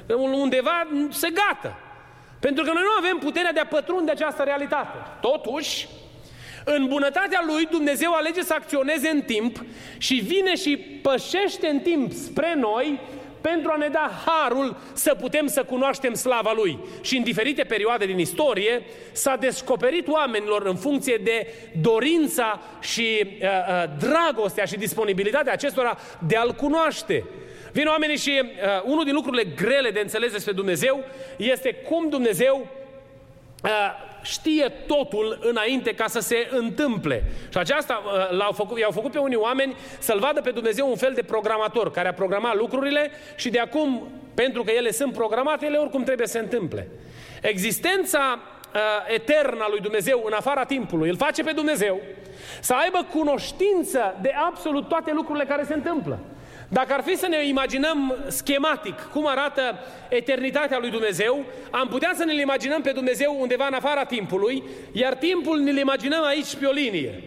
Uh, 0.07 0.17
undeva 0.17 0.87
se 1.11 1.29
gata. 1.29 1.92
Pentru 2.47 2.65
că 2.65 2.71
noi 2.73 2.83
nu 2.83 3.07
avem 3.07 3.19
puterea 3.19 3.53
de 3.53 3.61
a 3.61 3.67
pătrunde 3.67 4.11
această 4.11 4.43
realitate. 4.43 4.97
Totuși, 5.21 5.89
în 6.65 6.87
bunătatea 6.87 7.43
lui, 7.47 7.69
Dumnezeu 7.71 8.13
alege 8.13 8.43
să 8.43 8.55
acționeze 8.55 9.09
în 9.09 9.21
timp 9.21 9.65
și 9.99 10.15
vine 10.15 10.55
și 10.55 10.77
pășește 10.77 11.67
în 11.67 11.79
timp 11.79 12.13
spre 12.13 12.55
noi 12.57 13.01
pentru 13.41 13.71
a 13.71 13.77
ne 13.77 13.89
da 13.89 14.11
harul 14.27 14.77
să 14.93 15.15
putem 15.15 15.47
să 15.47 15.65
cunoaștem 15.65 16.15
slava 16.15 16.53
Lui. 16.55 16.79
Și 17.01 17.17
în 17.17 17.23
diferite 17.23 17.63
perioade 17.63 18.07
din 18.07 18.19
istorie 18.19 18.83
s-a 19.13 19.37
descoperit 19.37 20.09
oamenilor 20.09 20.67
în 20.67 20.77
funcție 20.77 21.21
de 21.23 21.47
dorința 21.81 22.61
și 22.81 23.19
uh, 23.23 23.29
uh, 23.29 23.85
dragostea 23.99 24.65
și 24.65 24.77
disponibilitatea 24.77 25.53
acestora 25.53 25.99
de 26.27 26.37
a-L 26.37 26.53
cunoaște. 26.53 27.25
Vin 27.73 27.87
oamenii 27.87 28.17
și 28.17 28.43
uh, 28.43 28.83
unul 28.85 29.05
din 29.05 29.15
lucrurile 29.15 29.45
grele 29.45 29.91
de 29.91 30.01
înțeles 30.01 30.33
despre 30.33 30.53
Dumnezeu 30.53 31.05
este 31.37 31.75
cum 31.75 32.09
Dumnezeu 32.09 32.67
uh, 33.65 33.71
știe 34.23 34.73
totul 34.87 35.39
înainte 35.43 35.95
ca 35.95 36.07
să 36.07 36.21
se 36.21 36.49
întâmple. 36.51 37.25
Și 37.51 37.59
aceasta 37.59 38.03
uh, 38.05 38.37
l-au 38.39 38.53
făcut, 38.53 38.79
i-au 38.79 38.91
făcut 38.91 39.13
pe 39.13 39.19
unii 39.19 39.37
oameni 39.37 39.77
să-L 39.99 40.19
vadă 40.19 40.41
pe 40.41 40.51
Dumnezeu 40.51 40.89
un 40.89 40.97
fel 40.97 41.13
de 41.15 41.23
programator 41.23 41.91
care 41.91 42.09
a 42.09 42.15
programat 42.15 42.57
lucrurile 42.57 43.11
și 43.37 43.51
de 43.51 43.59
acum, 43.59 44.09
pentru 44.35 44.63
că 44.63 44.71
ele 44.71 44.91
sunt 44.91 45.13
programate, 45.13 45.67
ele 45.67 45.77
oricum 45.77 46.03
trebuie 46.03 46.27
să 46.27 46.33
se 46.33 46.39
întâmple. 46.39 46.89
Existența 47.43 48.39
uh, 48.75 48.81
eternă 49.15 49.63
a 49.65 49.69
lui 49.71 49.81
Dumnezeu 49.81 50.23
în 50.27 50.33
afara 50.33 50.65
timpului 50.65 51.09
îl 51.09 51.17
face 51.17 51.43
pe 51.43 51.53
Dumnezeu 51.53 52.01
să 52.61 52.75
aibă 52.75 53.07
cunoștință 53.13 54.19
de 54.21 54.33
absolut 54.47 54.89
toate 54.89 55.13
lucrurile 55.13 55.45
care 55.45 55.65
se 55.65 55.75
întâmplă. 55.75 56.19
Dacă 56.73 56.93
ar 56.93 57.03
fi 57.03 57.17
să 57.17 57.27
ne 57.27 57.47
imaginăm 57.47 58.17
schematic 58.29 59.09
cum 59.13 59.27
arată 59.27 59.79
eternitatea 60.09 60.79
lui 60.79 60.91
Dumnezeu, 60.91 61.45
am 61.71 61.89
putea 61.89 62.13
să 62.15 62.25
ne-L 62.25 62.39
imaginăm 62.39 62.83
pe 62.83 62.91
Dumnezeu 62.93 63.37
undeva 63.41 63.67
în 63.67 63.75
afara 63.75 64.05
timpului, 64.05 64.63
iar 64.93 65.15
timpul 65.15 65.59
ne-L 65.59 65.77
imaginăm 65.77 66.25
aici 66.25 66.55
pe 66.55 66.67
o 66.67 66.71
linie. 66.71 67.23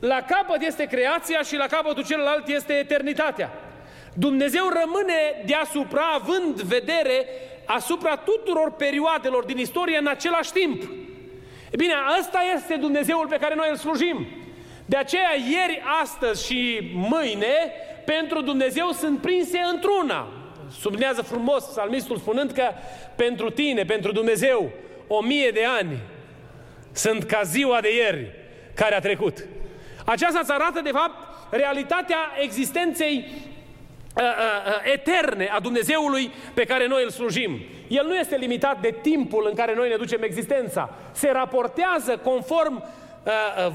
La 0.00 0.20
capăt 0.28 0.62
este 0.62 0.84
creația 0.84 1.42
și 1.42 1.56
la 1.56 1.66
capătul 1.66 2.04
celălalt 2.04 2.48
este 2.48 2.72
eternitatea. 2.72 3.52
Dumnezeu 4.14 4.64
rămâne 4.82 5.42
deasupra, 5.46 6.04
având 6.14 6.60
vedere 6.60 7.26
asupra 7.64 8.16
tuturor 8.16 8.70
perioadelor 8.70 9.44
din 9.44 9.58
istorie 9.58 9.98
în 9.98 10.06
același 10.06 10.52
timp. 10.52 10.82
E 11.70 11.76
bine, 11.76 11.94
ăsta 12.18 12.38
este 12.54 12.74
Dumnezeul 12.74 13.26
pe 13.26 13.38
care 13.40 13.54
noi 13.54 13.68
îl 13.70 13.76
slujim. 13.76 14.26
De 14.86 14.96
aceea, 14.96 15.30
ieri, 15.50 15.82
astăzi 16.02 16.46
și 16.46 16.90
mâine, 16.94 17.72
pentru 18.04 18.40
Dumnezeu 18.40 18.90
sunt 18.90 19.20
prinse 19.20 19.60
într-una. 19.72 20.28
Subnează 20.80 21.22
frumos 21.22 21.64
psalmistul 21.64 22.16
spunând 22.16 22.50
că 22.50 22.62
pentru 23.16 23.50
tine, 23.50 23.84
pentru 23.84 24.12
Dumnezeu, 24.12 24.70
o 25.06 25.22
mie 25.22 25.50
de 25.50 25.64
ani 25.78 25.98
sunt 26.92 27.24
ca 27.24 27.42
ziua 27.42 27.80
de 27.80 27.94
ieri 27.94 28.30
care 28.74 28.94
a 28.94 29.00
trecut. 29.00 29.46
Aceasta 30.04 30.38
îți 30.38 30.52
arată, 30.52 30.80
de 30.80 30.90
fapt, 30.90 31.16
realitatea 31.50 32.18
existenței 32.40 33.24
uh, 34.16 34.22
uh, 34.22 34.30
uh, 34.66 34.92
eterne 34.92 35.48
a 35.48 35.60
Dumnezeului 35.60 36.30
pe 36.54 36.64
care 36.64 36.86
noi 36.86 37.02
îl 37.02 37.10
slujim. 37.10 37.60
El 37.88 38.06
nu 38.06 38.16
este 38.16 38.36
limitat 38.36 38.80
de 38.80 38.94
timpul 39.02 39.46
în 39.48 39.54
care 39.54 39.74
noi 39.74 39.88
ne 39.88 39.96
ducem 39.96 40.22
existența. 40.22 40.94
Se 41.12 41.30
raportează 41.30 42.16
conform 42.16 42.82
Uh, 42.82 42.84
uh, 42.84 43.01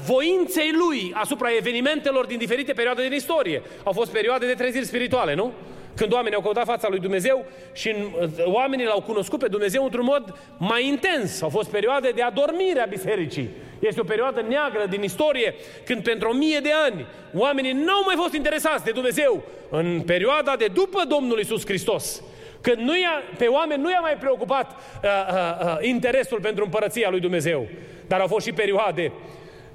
voinței 0.06 0.70
lui 0.72 1.12
asupra 1.14 1.48
evenimentelor 1.56 2.26
din 2.26 2.38
diferite 2.38 2.72
perioade 2.72 3.02
din 3.02 3.12
istorie. 3.12 3.62
Au 3.82 3.92
fost 3.92 4.12
perioade 4.12 4.46
de 4.46 4.54
treziri 4.54 4.84
spirituale, 4.84 5.34
nu? 5.34 5.52
Când 5.98 6.12
oamenii 6.12 6.36
au 6.36 6.42
căutat 6.42 6.64
fața 6.64 6.88
lui 6.88 6.98
Dumnezeu 6.98 7.44
și 7.72 7.94
uh, 7.94 8.28
oamenii 8.44 8.84
l-au 8.84 9.00
cunoscut 9.00 9.38
pe 9.38 9.48
Dumnezeu 9.48 9.84
într-un 9.84 10.04
mod 10.04 10.34
mai 10.58 10.86
intens. 10.86 11.42
Au 11.42 11.48
fost 11.48 11.70
perioade 11.70 12.10
de 12.10 12.22
adormire 12.22 12.80
a 12.80 12.86
bisericii. 12.86 13.48
Este 13.78 14.00
o 14.00 14.04
perioadă 14.04 14.44
neagră 14.48 14.86
din 14.90 15.02
istorie 15.02 15.54
când 15.84 16.02
pentru 16.02 16.28
o 16.28 16.32
mie 16.32 16.58
de 16.58 16.70
ani 16.84 17.06
oamenii 17.34 17.72
nu 17.72 17.92
au 17.92 18.02
mai 18.06 18.14
fost 18.18 18.34
interesați 18.34 18.84
de 18.84 18.90
Dumnezeu 18.90 19.42
în 19.70 20.00
perioada 20.00 20.56
de 20.56 20.66
după 20.74 21.02
Domnul 21.08 21.38
Isus 21.38 21.64
Hristos. 21.64 22.22
Când 22.60 22.78
nu 22.78 22.98
i-a, 22.98 23.22
pe 23.38 23.46
oameni 23.46 23.82
nu 23.82 23.90
i-a 23.90 24.00
mai 24.00 24.16
preocupat 24.20 24.70
uh, 24.70 25.10
uh, 25.30 25.66
uh, 25.66 25.76
interesul 25.80 26.40
pentru 26.40 26.64
împărăția 26.64 27.10
lui 27.10 27.20
Dumnezeu. 27.20 27.66
Dar 28.06 28.20
au 28.20 28.26
fost 28.26 28.46
și 28.46 28.52
perioade 28.52 29.12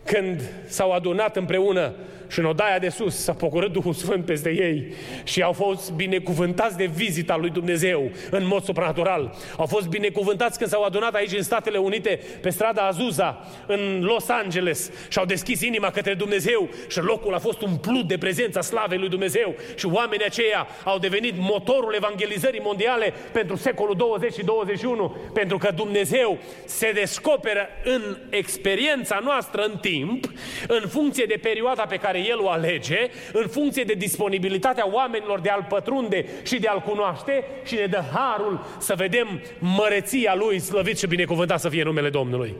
când 0.05 0.41
s-au 0.67 0.91
adunat 0.91 1.35
împreună 1.35 1.93
și 2.33 2.39
în 2.39 2.45
odaia 2.45 2.79
de 2.79 2.89
sus 2.89 3.15
s-a 3.15 3.33
pogorât 3.33 3.71
Duhul 3.71 3.93
Sfânt 3.93 4.25
peste 4.25 4.49
ei 4.49 4.93
și 5.23 5.41
au 5.41 5.51
fost 5.51 5.91
binecuvântați 5.91 6.77
de 6.77 6.85
vizita 6.85 7.37
lui 7.37 7.49
Dumnezeu 7.49 8.11
în 8.29 8.45
mod 8.45 8.63
supranatural. 8.63 9.35
Au 9.57 9.65
fost 9.65 9.87
binecuvântați 9.87 10.57
când 10.57 10.69
s-au 10.69 10.83
adunat 10.83 11.13
aici 11.13 11.31
în 11.31 11.43
Statele 11.43 11.77
Unite, 11.77 12.19
pe 12.41 12.49
strada 12.49 12.81
Azusa, 12.81 13.47
în 13.67 13.99
Los 14.01 14.29
Angeles 14.29 14.91
și 15.09 15.17
au 15.17 15.25
deschis 15.25 15.61
inima 15.61 15.89
către 15.89 16.13
Dumnezeu 16.13 16.69
și 16.89 16.99
locul 16.99 17.33
a 17.33 17.39
fost 17.39 17.61
umplut 17.61 18.07
de 18.07 18.17
prezența 18.17 18.61
slavei 18.61 18.97
lui 18.97 19.09
Dumnezeu 19.09 19.55
și 19.75 19.85
oamenii 19.85 20.25
aceia 20.25 20.67
au 20.83 20.99
devenit 20.99 21.33
motorul 21.37 21.93
evangelizării 21.93 22.61
mondiale 22.63 23.13
pentru 23.31 23.55
secolul 23.55 23.95
20 23.95 24.33
și 24.33 24.43
21, 24.43 25.15
pentru 25.33 25.57
că 25.57 25.71
Dumnezeu 25.75 26.37
se 26.65 26.91
descoperă 26.91 27.67
în 27.83 28.17
experiența 28.29 29.19
noastră 29.23 29.63
în 29.63 29.77
timp, 29.77 30.25
în 30.67 30.87
funcție 30.87 31.25
de 31.25 31.39
perioada 31.41 31.81
pe 31.81 31.95
care 31.95 32.22
El 32.29 32.39
o 32.39 32.49
alege, 32.49 33.09
în 33.33 33.47
funcție 33.47 33.83
de 33.83 33.93
disponibilitatea 33.93 34.89
oamenilor 34.91 35.39
de 35.39 35.49
a-L 35.49 35.65
pătrunde 35.69 36.25
și 36.43 36.59
de 36.59 36.67
a-L 36.67 36.79
cunoaște 36.79 37.43
și 37.63 37.75
ne 37.75 37.85
dă 37.85 38.03
harul 38.13 38.65
să 38.79 38.93
vedem 38.97 39.41
măreția 39.59 40.35
Lui, 40.35 40.59
slăvit 40.59 40.97
și 40.97 41.07
binecuvântat 41.07 41.59
să 41.59 41.69
fie 41.69 41.83
numele 41.83 42.09
Domnului. 42.09 42.55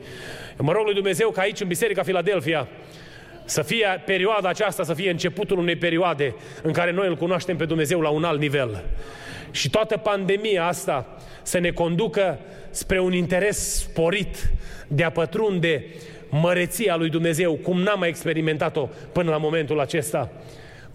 mă 0.58 0.72
rog 0.72 0.84
lui 0.84 0.94
Dumnezeu 0.94 1.30
că 1.30 1.40
aici 1.40 1.60
în 1.60 1.68
Biserica 1.68 2.02
Filadelfia 2.02 2.68
să 3.44 3.62
fie 3.62 4.02
perioada 4.06 4.48
aceasta, 4.48 4.82
să 4.82 4.94
fie 4.94 5.10
începutul 5.10 5.58
unei 5.58 5.76
perioade 5.76 6.34
în 6.62 6.72
care 6.72 6.90
noi 6.90 7.06
îl 7.06 7.16
cunoaștem 7.16 7.56
pe 7.56 7.64
Dumnezeu 7.64 8.00
la 8.00 8.08
un 8.08 8.24
alt 8.24 8.40
nivel. 8.40 8.84
Și 9.50 9.70
toată 9.70 9.96
pandemia 9.96 10.66
asta 10.66 11.18
să 11.42 11.58
ne 11.58 11.70
conducă 11.70 12.38
spre 12.70 13.00
un 13.00 13.12
interes 13.12 13.78
sporit 13.78 14.50
de 14.88 15.04
a 15.04 15.10
pătrunde 15.10 15.84
măreția 16.40 16.96
lui 16.96 17.08
Dumnezeu, 17.08 17.52
cum 17.52 17.80
n-am 17.80 17.98
mai 17.98 18.08
experimentat-o 18.08 18.88
până 19.12 19.30
la 19.30 19.36
momentul 19.36 19.80
acesta. 19.80 20.30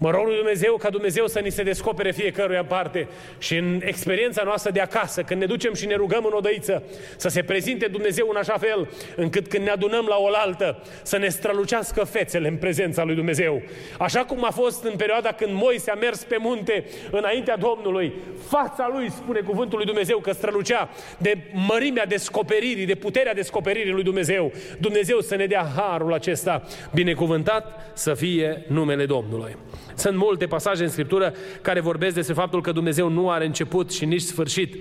Mă 0.02 0.10
rog 0.10 0.26
lui 0.26 0.36
Dumnezeu 0.36 0.76
ca 0.76 0.90
Dumnezeu 0.90 1.26
să 1.26 1.38
ni 1.38 1.50
se 1.50 1.62
descopere 1.62 2.12
fiecăruia 2.12 2.64
parte 2.64 3.08
și 3.38 3.56
în 3.56 3.80
experiența 3.84 4.42
noastră 4.42 4.70
de 4.70 4.80
acasă, 4.80 5.22
când 5.22 5.40
ne 5.40 5.46
ducem 5.46 5.74
și 5.74 5.86
ne 5.86 5.94
rugăm 5.94 6.24
în 6.24 6.32
odăiță, 6.32 6.82
să 7.16 7.28
se 7.28 7.42
prezinte 7.42 7.86
Dumnezeu 7.86 8.26
în 8.30 8.36
așa 8.36 8.58
fel 8.58 8.88
încât 9.16 9.48
când 9.48 9.64
ne 9.64 9.70
adunăm 9.70 10.06
la 10.08 10.16
oaltă, 10.16 10.82
să 11.02 11.18
ne 11.18 11.28
strălucească 11.28 12.04
fețele 12.04 12.48
în 12.48 12.56
prezența 12.56 13.04
lui 13.04 13.14
Dumnezeu. 13.14 13.62
Așa 13.98 14.24
cum 14.24 14.44
a 14.44 14.50
fost 14.50 14.84
în 14.84 14.96
perioada 14.96 15.32
când 15.32 15.52
Moise 15.52 15.90
a 15.90 15.94
mers 15.94 16.22
pe 16.22 16.36
munte 16.38 16.84
înaintea 17.10 17.56
Domnului, 17.56 18.12
fața 18.48 18.90
lui, 18.92 19.10
spune 19.10 19.40
cuvântul 19.40 19.76
lui 19.76 19.86
Dumnezeu, 19.86 20.18
că 20.18 20.32
strălucea 20.32 20.90
de 21.18 21.38
mărimea 21.52 22.06
descoperirii, 22.06 22.86
de 22.86 22.94
puterea 22.94 23.34
descoperirii 23.34 23.92
lui 23.92 24.02
Dumnezeu. 24.02 24.52
Dumnezeu 24.78 25.20
să 25.20 25.36
ne 25.36 25.46
dea 25.46 25.72
harul 25.76 26.12
acesta 26.12 26.62
binecuvântat 26.94 27.90
să 27.94 28.14
fie 28.14 28.64
numele 28.68 29.06
Domnului. 29.06 29.56
Sunt 29.94 30.16
multe 30.16 30.46
pasaje 30.46 30.82
în 30.82 30.88
Scriptură 30.88 31.34
care 31.62 31.80
vorbesc 31.80 32.14
despre 32.14 32.34
faptul 32.34 32.62
că 32.62 32.72
Dumnezeu 32.72 33.08
nu 33.08 33.30
are 33.30 33.46
început 33.46 33.92
și 33.92 34.04
nici 34.04 34.20
sfârșit. 34.20 34.74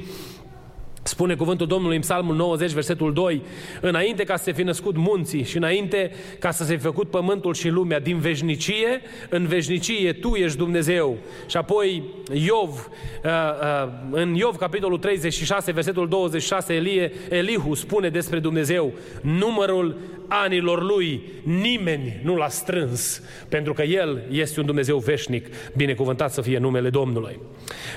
Spune 1.10 1.36
cuvântul 1.36 1.68
Domnului 1.68 1.96
în 1.96 2.02
Psalmul 2.02 2.36
90, 2.36 2.72
versetul 2.72 3.14
2, 3.14 3.42
înainte 3.82 4.24
ca 4.24 4.36
să 4.36 4.44
se 4.44 4.52
fi 4.52 4.62
născut 4.62 4.98
munții 4.98 5.44
și 5.44 5.58
înainte 5.58 6.12
ca 6.40 6.52
să 6.52 6.64
se 6.64 6.76
fi 6.76 6.82
făcut 6.82 7.10
pământul 7.10 7.54
și 7.54 7.70
lumea, 7.70 8.00
din 8.00 8.18
veșnicie, 8.18 9.02
în 9.30 9.46
veșnicie 9.46 10.14
Tu 10.14 10.36
ești 10.36 10.58
Dumnezeu. 10.58 11.18
Și 11.48 11.58
apoi 11.58 12.04
Iov, 12.34 12.90
uh, 13.24 13.32
uh, 13.32 13.90
în 14.12 14.36
Iov, 14.36 14.56
capitolul 14.56 14.98
36, 14.98 15.72
versetul 15.72 16.08
26, 16.08 16.74
Elie, 16.74 17.12
Elihu 17.30 17.74
spune 17.74 18.10
despre 18.10 18.40
Dumnezeu, 18.40 18.94
numărul 19.22 19.98
anilor 20.28 20.84
lui 20.84 21.22
nimeni 21.44 22.20
nu 22.24 22.36
l-a 22.36 22.50
strâns, 22.50 23.22
pentru 23.48 23.74
că 23.74 23.82
El 23.82 24.24
este 24.32 24.60
un 24.60 24.66
Dumnezeu 24.66 24.98
veșnic, 24.98 25.48
binecuvântat 25.76 26.32
să 26.32 26.42
fie 26.42 26.58
numele 26.58 26.90
Domnului. 26.90 27.40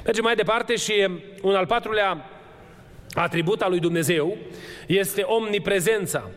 Mergem 0.04 0.24
mai 0.24 0.34
departe 0.34 0.76
și 0.76 0.92
un 1.42 1.54
al 1.54 1.66
patrulea 1.66 2.26
atribut 3.14 3.60
al 3.60 3.70
lui 3.70 3.80
Dumnezeu 3.80 4.36
este 4.86 5.22
omniprezența. 5.22 6.30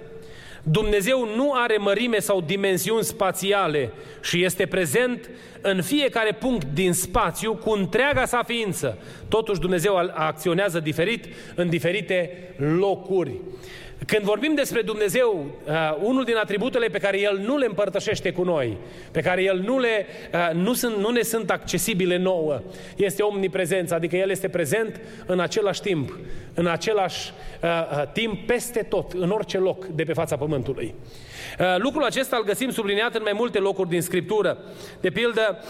Dumnezeu 0.64 1.36
nu 1.36 1.52
are 1.54 1.78
mărime 1.78 2.20
sau 2.20 2.42
dimensiuni 2.42 3.04
spațiale 3.04 3.92
și 4.22 4.44
este 4.44 4.66
prezent 4.66 5.30
în 5.62 5.82
fiecare 5.82 6.32
punct 6.32 6.66
din 6.74 6.94
spațiu 6.94 7.56
cu 7.56 7.70
întreaga 7.70 8.26
sa 8.26 8.44
ființă. 8.44 8.98
Totuși 9.28 9.60
Dumnezeu 9.60 9.96
acționează 10.14 10.80
diferit 10.80 11.26
în 11.56 11.70
diferite 11.70 12.32
locuri. 12.58 13.32
Când 14.06 14.24
vorbim 14.24 14.56
despre 14.56 14.82
Dumnezeu, 14.82 15.46
uh, 15.68 15.74
unul 16.02 16.24
din 16.24 16.36
atributele 16.36 16.88
pe 16.88 16.98
care 16.98 17.20
El 17.20 17.38
nu 17.38 17.58
le 17.58 17.66
împărtășește 17.66 18.32
cu 18.32 18.44
noi, 18.44 18.78
pe 19.12 19.22
care 19.22 19.44
El 19.44 19.60
nu, 19.60 19.80
le, 19.80 20.06
uh, 20.34 20.50
nu, 20.54 20.74
sunt, 20.74 20.96
nu 20.96 21.10
ne 21.10 21.22
sunt 21.22 21.50
accesibile 21.50 22.18
nouă, 22.18 22.62
este 22.96 23.24
omniprezența, 23.24 23.96
adică 23.96 24.16
El 24.16 24.30
este 24.30 24.50
prezent 24.50 25.02
în 25.26 25.40
același 25.40 25.82
timp, 25.82 26.18
în 26.54 26.68
același 26.68 27.32
uh, 27.62 27.70
uh 27.70 28.12
timp, 28.14 28.48
peste 28.48 28.80
tot, 28.80 29.12
în 29.14 29.30
orice 29.30 29.58
loc 29.58 29.86
de 29.86 30.04
pe 30.04 30.14
fața 30.14 30.36
Pământului. 30.36 30.94
Uh, 31.60 31.66
lucrul 31.78 32.04
acesta 32.04 32.36
îl 32.36 32.44
găsim 32.44 32.70
subliniat 32.70 33.16
în 33.16 33.22
mai 33.24 33.34
multe 33.36 33.60
locuri 33.60 33.90
din 33.90 34.02
Scriptură. 34.02 34.58
De 35.02 35.10
pildă, 35.10 35.64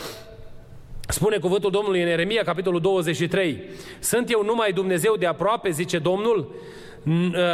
Spune 1.07 1.37
cuvântul 1.37 1.71
Domnului 1.71 2.01
în 2.01 2.07
Eremia, 2.07 2.43
capitolul 2.43 2.81
23. 2.81 3.63
Sunt 3.99 4.31
eu 4.31 4.43
numai 4.43 4.71
Dumnezeu 4.71 5.15
de 5.15 5.25
aproape, 5.25 5.69
zice 5.69 5.97
Domnul, 5.97 6.39
Ă, 6.39 6.53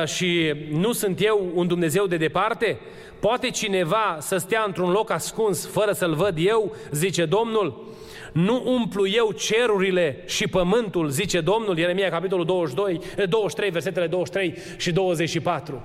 și 0.05 0.53
nu 0.71 0.91
sunt 0.91 1.21
eu 1.21 1.51
un 1.53 1.67
Dumnezeu 1.67 2.05
de 2.05 2.17
departe? 2.17 2.79
Poate 3.19 3.49
cineva 3.49 4.17
să 4.19 4.37
stea 4.37 4.63
într-un 4.67 4.91
loc 4.91 5.09
ascuns 5.09 5.67
fără 5.67 5.91
să-l 5.91 6.13
văd 6.13 6.33
eu, 6.37 6.75
zice 6.91 7.25
Domnul? 7.25 7.89
Nu 8.33 8.63
umplu 8.65 9.07
eu 9.07 9.31
cerurile 9.31 10.23
și 10.25 10.47
pământul, 10.47 11.09
zice 11.09 11.41
Domnul, 11.41 11.77
Ieremia 11.77 12.09
capitolul 12.09 12.45
22, 12.45 12.99
23, 13.29 13.69
versetele 13.69 14.07
23 14.07 14.57
și 14.77 14.91
24. 14.91 15.81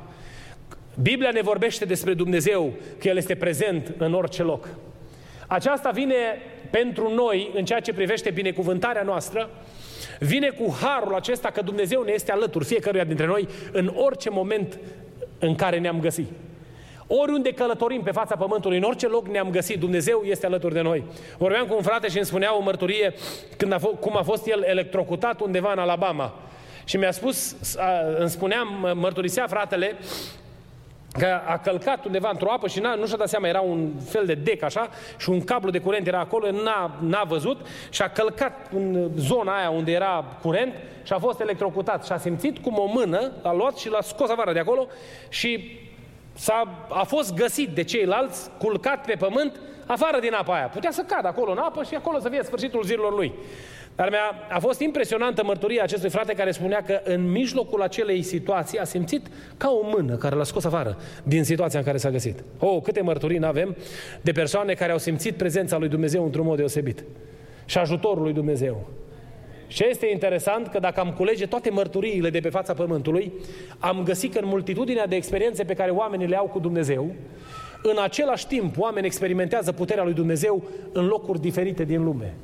Biblia 1.02 1.30
ne 1.30 1.40
vorbește 1.40 1.84
despre 1.84 2.14
Dumnezeu, 2.14 2.72
că 2.98 3.08
El 3.08 3.16
este 3.16 3.34
prezent 3.34 3.94
în 3.98 4.14
orice 4.14 4.42
loc. 4.42 4.68
Aceasta 5.46 5.90
vine 5.90 6.14
pentru 6.70 7.14
noi 7.14 7.50
în 7.54 7.64
ceea 7.64 7.80
ce 7.80 7.92
privește 7.92 8.30
binecuvântarea 8.30 9.02
noastră, 9.02 9.50
Vine 10.18 10.48
cu 10.48 10.76
harul 10.80 11.14
acesta 11.14 11.50
că 11.50 11.60
Dumnezeu 11.62 12.02
ne 12.02 12.12
este 12.12 12.32
alături, 12.32 12.64
fiecăruia 12.64 13.04
dintre 13.04 13.26
noi, 13.26 13.48
în 13.72 13.92
orice 13.94 14.30
moment 14.30 14.78
în 15.38 15.54
care 15.54 15.78
ne-am 15.78 16.00
găsit. 16.00 16.28
Oriunde 17.06 17.52
călătorim 17.52 18.02
pe 18.02 18.10
fața 18.10 18.36
pământului, 18.36 18.76
în 18.76 18.82
orice 18.82 19.08
loc 19.08 19.28
ne-am 19.28 19.50
găsit, 19.50 19.78
Dumnezeu 19.78 20.22
este 20.22 20.46
alături 20.46 20.74
de 20.74 20.80
noi. 20.80 21.04
Vorbeam 21.38 21.66
cu 21.66 21.74
un 21.74 21.82
frate 21.82 22.08
și 22.08 22.16
îmi 22.16 22.26
spunea 22.26 22.56
o 22.56 22.62
mărturie 22.62 23.14
când 23.56 23.72
a 23.72 23.78
f- 23.78 24.00
cum 24.00 24.16
a 24.16 24.22
fost 24.22 24.46
el 24.46 24.62
electrocutat 24.62 25.40
undeva 25.40 25.72
în 25.72 25.78
Alabama. 25.78 26.34
Și 26.84 26.96
mi-a 26.96 27.10
spus, 27.10 27.56
îmi 28.18 28.30
spuneam, 28.30 28.92
mărturisea 28.94 29.46
fratele, 29.46 29.96
că 31.18 31.40
a 31.46 31.58
călcat 31.58 32.04
undeva 32.04 32.28
într-o 32.30 32.52
apă 32.52 32.68
și 32.68 32.80
n-a, 32.80 32.94
nu 32.94 33.06
și-a 33.06 33.16
dat 33.16 33.28
seama, 33.28 33.48
era 33.48 33.60
un 33.60 33.90
fel 34.08 34.26
de 34.26 34.34
dec 34.34 34.62
așa 34.62 34.88
și 35.18 35.30
un 35.30 35.44
cablu 35.44 35.70
de 35.70 35.78
curent 35.78 36.06
era 36.06 36.18
acolo, 36.18 36.50
n-a, 36.50 36.90
n-a 37.00 37.22
văzut 37.22 37.66
și 37.90 38.02
a 38.02 38.08
călcat 38.08 38.52
în 38.72 39.10
zona 39.16 39.58
aia 39.58 39.70
unde 39.70 39.92
era 39.92 40.24
curent 40.42 40.74
și 41.02 41.12
a 41.12 41.18
fost 41.18 41.40
electrocutat 41.40 42.04
și 42.04 42.12
a 42.12 42.18
simțit 42.18 42.58
cum 42.58 42.78
o 42.78 42.86
mână 42.86 43.32
l-a 43.42 43.54
luat 43.54 43.76
și 43.76 43.90
l-a 43.90 44.00
scos 44.00 44.30
afară 44.30 44.52
de 44.52 44.58
acolo 44.58 44.86
și 45.28 45.78
s-a, 46.32 46.86
a 46.88 47.02
fost 47.02 47.34
găsit 47.34 47.68
de 47.68 47.82
ceilalți, 47.82 48.50
culcat 48.58 49.04
pe 49.04 49.14
pământ, 49.18 49.60
afară 49.86 50.20
din 50.20 50.34
apa 50.34 50.54
aia. 50.54 50.66
Putea 50.66 50.90
să 50.90 51.02
cadă 51.02 51.28
acolo 51.28 51.50
în 51.50 51.58
apă 51.58 51.82
și 51.82 51.94
acolo 51.94 52.18
să 52.18 52.28
fie 52.28 52.42
sfârșitul 52.42 52.82
zilelor 52.82 53.14
lui. 53.14 53.32
Dar 53.96 54.08
mi-a, 54.10 54.56
a 54.56 54.58
fost 54.58 54.80
impresionantă 54.80 55.44
mărturia 55.44 55.82
acestui 55.82 56.10
frate 56.10 56.32
care 56.32 56.50
spunea 56.50 56.82
că 56.82 57.00
în 57.04 57.30
mijlocul 57.30 57.82
acelei 57.82 58.22
situații 58.22 58.78
a 58.78 58.84
simțit 58.84 59.26
ca 59.56 59.70
o 59.70 59.88
mână 59.96 60.16
care 60.16 60.34
l-a 60.34 60.44
scos 60.44 60.64
afară 60.64 60.96
din 61.22 61.44
situația 61.44 61.78
în 61.78 61.84
care 61.84 61.96
s-a 61.96 62.10
găsit. 62.10 62.44
Oh, 62.58 62.82
câte 62.82 63.00
mărturii 63.00 63.44
avem 63.44 63.76
de 64.20 64.32
persoane 64.32 64.74
care 64.74 64.92
au 64.92 64.98
simțit 64.98 65.36
prezența 65.36 65.78
lui 65.78 65.88
Dumnezeu 65.88 66.24
într-un 66.24 66.46
mod 66.46 66.56
deosebit 66.56 67.04
și 67.64 67.78
ajutorul 67.78 68.22
lui 68.22 68.32
Dumnezeu. 68.32 68.86
Și 69.66 69.84
este 69.88 70.10
interesant 70.12 70.66
că 70.66 70.78
dacă 70.78 71.00
am 71.00 71.12
culege 71.12 71.46
toate 71.46 71.70
mărturiile 71.70 72.30
de 72.30 72.40
pe 72.40 72.48
fața 72.48 72.74
pământului, 72.74 73.32
am 73.78 74.02
găsit 74.04 74.32
că 74.32 74.38
în 74.38 74.48
multitudinea 74.48 75.06
de 75.06 75.16
experiențe 75.16 75.64
pe 75.64 75.74
care 75.74 75.90
oamenii 75.90 76.26
le 76.26 76.36
au 76.36 76.46
cu 76.46 76.58
Dumnezeu, 76.58 77.14
în 77.82 77.96
același 78.02 78.46
timp 78.46 78.78
oamenii 78.78 79.08
experimentează 79.08 79.72
puterea 79.72 80.04
lui 80.04 80.12
Dumnezeu 80.12 80.62
în 80.92 81.06
locuri 81.06 81.40
diferite 81.40 81.84
din 81.84 82.04
lume. 82.04 82.34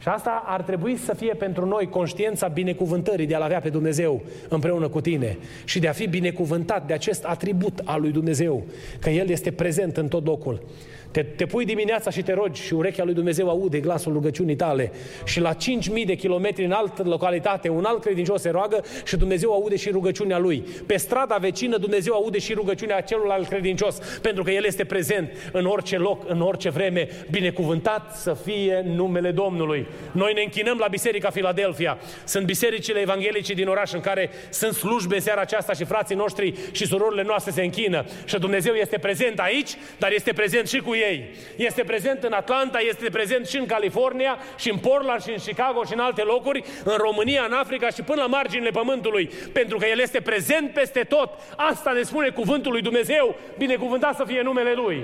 Și 0.00 0.08
asta 0.08 0.42
ar 0.46 0.62
trebui 0.62 0.96
să 0.96 1.14
fie 1.14 1.34
pentru 1.34 1.66
noi 1.66 1.88
conștiința 1.88 2.48
binecuvântării 2.48 3.26
de 3.26 3.34
a-L 3.34 3.42
avea 3.42 3.60
pe 3.60 3.68
Dumnezeu 3.68 4.22
împreună 4.48 4.88
cu 4.88 5.00
tine 5.00 5.38
și 5.64 5.78
de 5.78 5.88
a 5.88 5.92
fi 5.92 6.06
binecuvântat 6.06 6.86
de 6.86 6.92
acest 6.92 7.24
atribut 7.24 7.80
al 7.84 8.00
lui 8.00 8.10
Dumnezeu, 8.10 8.64
că 9.00 9.10
El 9.10 9.28
este 9.28 9.50
prezent 9.50 9.96
în 9.96 10.08
tot 10.08 10.26
locul. 10.26 10.62
Te, 11.10 11.22
te 11.22 11.46
pui 11.46 11.64
dimineața 11.64 12.10
și 12.10 12.22
te 12.22 12.32
rogi 12.32 12.62
și 12.62 12.74
urechea 12.74 13.04
lui 13.04 13.14
Dumnezeu 13.14 13.48
aude 13.48 13.80
glasul 13.80 14.12
rugăciunii 14.12 14.56
tale 14.56 14.92
și 15.24 15.40
la 15.40 15.54
5.000 15.54 15.58
de 16.06 16.14
kilometri 16.14 16.64
în 16.64 16.72
altă 16.72 17.02
localitate 17.06 17.68
un 17.68 17.84
alt 17.84 18.02
credincios 18.02 18.40
se 18.40 18.50
roagă 18.50 18.84
și 19.04 19.16
Dumnezeu 19.16 19.52
aude 19.52 19.76
și 19.76 19.90
rugăciunea 19.90 20.38
lui. 20.38 20.64
Pe 20.86 20.96
strada 20.96 21.36
vecină 21.36 21.76
Dumnezeu 21.76 22.14
aude 22.14 22.38
și 22.38 22.52
rugăciunea 22.52 23.00
celuilalt 23.00 23.48
credincios 23.48 23.98
pentru 24.22 24.42
că 24.42 24.50
El 24.50 24.64
este 24.64 24.84
prezent 24.84 25.50
în 25.52 25.66
orice 25.66 25.98
loc, 25.98 26.22
în 26.26 26.40
orice 26.40 26.68
vreme. 26.70 27.08
Binecuvântat 27.30 28.16
să 28.16 28.34
fie 28.44 28.82
numele 28.86 29.30
Domnului. 29.30 29.86
Noi 30.12 30.32
ne 30.32 30.42
închinăm 30.42 30.76
la 30.78 30.86
Biserica 30.86 31.30
Filadelfia. 31.30 31.98
Sunt 32.24 32.46
bisericile 32.46 33.00
evanghelice 33.00 33.52
din 33.52 33.68
oraș 33.68 33.92
în 33.92 34.00
care 34.00 34.30
sunt 34.50 34.72
slujbe 34.72 35.18
seara 35.18 35.40
aceasta 35.40 35.72
și 35.72 35.84
frații 35.84 36.16
noștri 36.16 36.54
și 36.70 36.86
surorile 36.86 37.22
noastre 37.22 37.52
se 37.52 37.62
închină. 37.62 38.04
Și 38.24 38.38
Dumnezeu 38.38 38.74
este 38.74 38.98
prezent 38.98 39.38
aici, 39.38 39.70
dar 39.98 40.12
este 40.12 40.32
prezent 40.32 40.68
și 40.68 40.78
cu 40.78 40.94
ei. 41.00 41.30
Este 41.56 41.82
prezent 41.82 42.22
în 42.22 42.32
Atlanta, 42.32 42.78
este 42.88 43.08
prezent 43.10 43.46
și 43.46 43.56
în 43.56 43.66
California, 43.66 44.38
și 44.58 44.70
în 44.70 44.78
Portland, 44.78 45.22
și 45.22 45.30
în 45.30 45.36
Chicago, 45.46 45.84
și 45.84 45.92
în 45.92 45.98
alte 45.98 46.22
locuri, 46.22 46.64
în 46.84 46.96
România, 46.96 47.42
în 47.48 47.52
Africa 47.52 47.88
și 47.88 48.02
până 48.02 48.20
la 48.20 48.26
marginile 48.26 48.70
pământului, 48.70 49.30
pentru 49.52 49.78
că 49.78 49.86
El 49.86 49.98
este 49.98 50.20
prezent 50.20 50.72
peste 50.72 51.00
tot. 51.00 51.30
Asta 51.56 51.92
ne 51.92 52.02
spune 52.02 52.28
cuvântul 52.28 52.72
lui 52.72 52.82
Dumnezeu, 52.82 53.36
binecuvântat 53.58 54.16
să 54.16 54.24
fie 54.26 54.42
numele 54.42 54.72
Lui. 54.74 55.02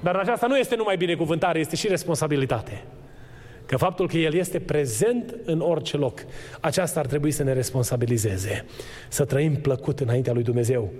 Dar 0.00 0.16
aceasta 0.16 0.46
nu 0.46 0.58
este 0.58 0.76
numai 0.76 0.96
binecuvântare, 0.96 1.58
este 1.58 1.76
și 1.76 1.88
responsabilitate. 1.88 2.84
Că 3.66 3.76
faptul 3.76 4.08
că 4.08 4.16
El 4.16 4.34
este 4.34 4.60
prezent 4.60 5.34
în 5.44 5.60
orice 5.60 5.96
loc, 5.96 6.24
aceasta 6.60 7.00
ar 7.00 7.06
trebui 7.06 7.30
să 7.30 7.42
ne 7.42 7.52
responsabilizeze. 7.52 8.64
Să 9.08 9.24
trăim 9.24 9.54
plăcut 9.54 10.00
înaintea 10.00 10.32
lui 10.32 10.42
Dumnezeu 10.42 10.92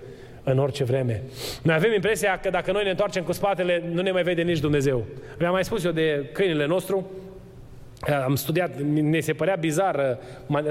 în 0.50 0.58
orice 0.58 0.84
vreme. 0.84 1.22
Noi 1.62 1.74
avem 1.74 1.92
impresia 1.92 2.38
că 2.42 2.50
dacă 2.50 2.72
noi 2.72 2.84
ne 2.84 2.90
întoarcem 2.90 3.22
cu 3.22 3.32
spatele, 3.32 3.82
nu 3.92 4.02
ne 4.02 4.10
mai 4.10 4.22
vede 4.22 4.42
nici 4.42 4.58
Dumnezeu. 4.58 5.04
Vi-am 5.38 5.52
mai 5.52 5.64
spus 5.64 5.84
eu 5.84 5.90
de 5.90 6.28
câinile 6.32 6.66
nostru, 6.66 7.10
am 8.24 8.34
studiat, 8.34 8.80
ne 8.82 9.20
se 9.20 9.32
părea 9.32 9.54
bizar, 9.54 10.18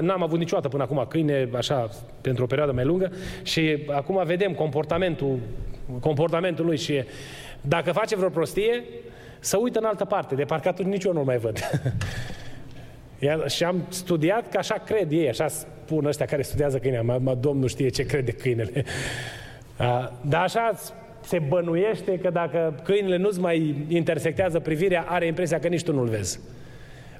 n-am 0.00 0.22
avut 0.22 0.38
niciodată 0.38 0.68
până 0.68 0.82
acum 0.82 1.06
câine 1.08 1.48
așa 1.56 1.88
pentru 2.20 2.42
o 2.42 2.46
perioadă 2.46 2.72
mai 2.72 2.84
lungă 2.84 3.12
și 3.42 3.78
acum 3.90 4.22
vedem 4.24 4.52
comportamentul, 4.52 5.38
comportamentul 6.00 6.64
lui 6.64 6.76
și 6.76 7.04
dacă 7.60 7.92
face 7.92 8.16
vreo 8.16 8.28
prostie, 8.28 8.84
să 9.38 9.56
uită 9.56 9.78
în 9.78 9.84
altă 9.84 10.04
parte, 10.04 10.34
de 10.34 10.44
parcă 10.44 10.68
atunci 10.68 10.88
nici 10.88 11.04
eu 11.04 11.12
nu 11.12 11.24
mai 11.24 11.38
văd. 11.38 11.58
și 13.54 13.64
am 13.64 13.86
studiat 13.88 14.48
că 14.48 14.58
așa 14.58 14.74
cred 14.74 15.12
ei, 15.12 15.28
așa 15.28 15.48
spun 15.48 16.04
ăștia 16.06 16.26
care 16.26 16.42
studiază 16.42 16.78
câinea, 16.78 17.02
mă, 17.02 17.36
Domnul 17.40 17.68
știe 17.68 17.88
ce 17.88 18.02
crede 18.02 18.32
câinele. 18.32 18.84
Dar 20.20 20.42
așa 20.42 20.72
se 21.20 21.38
bănuiește 21.38 22.18
că 22.18 22.30
dacă 22.30 22.80
câinile 22.84 23.16
nu-ți 23.16 23.40
mai 23.40 23.84
intersectează 23.88 24.58
privirea, 24.58 25.04
are 25.08 25.26
impresia 25.26 25.58
că 25.58 25.68
nici 25.68 25.82
tu 25.82 25.92
nu-l 25.92 26.08
vezi. 26.08 26.40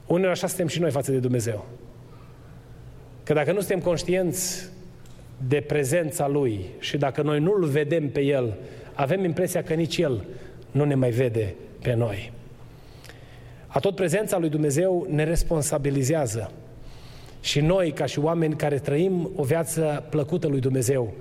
Uneori 0.07 0.33
așa 0.33 0.47
suntem 0.47 0.67
și 0.67 0.81
noi 0.81 0.91
față 0.91 1.11
de 1.11 1.19
Dumnezeu. 1.19 1.67
Că 3.23 3.33
dacă 3.33 3.53
nu 3.53 3.59
suntem 3.59 3.81
conștienți 3.81 4.69
de 5.49 5.61
prezența 5.61 6.29
Lui 6.29 6.65
și 6.79 6.97
dacă 6.97 7.23
noi 7.23 7.41
nu-L 7.41 7.65
vedem 7.65 8.09
pe 8.09 8.21
El, 8.21 8.55
avem 8.95 9.25
impresia 9.25 9.63
că 9.63 9.75
nici 9.75 9.97
El 9.97 10.25
nu 10.71 10.85
ne 10.85 10.95
mai 10.95 11.11
vede 11.11 11.55
pe 11.83 11.95
noi. 11.95 12.33
A 13.67 13.79
tot 13.79 13.95
prezența 13.95 14.39
lui 14.39 14.49
Dumnezeu 14.49 15.07
ne 15.11 15.25
responsabilizează. 15.25 16.53
Și 17.41 17.61
noi, 17.61 17.93
ca 17.93 18.07
și 18.07 18.19
oameni 18.19 18.57
care 18.57 18.79
trăim 18.79 19.31
o 19.37 19.43
viață 19.43 20.07
plăcută 20.11 20.47
lui 20.47 20.61
Dumnezeu, 20.61 21.15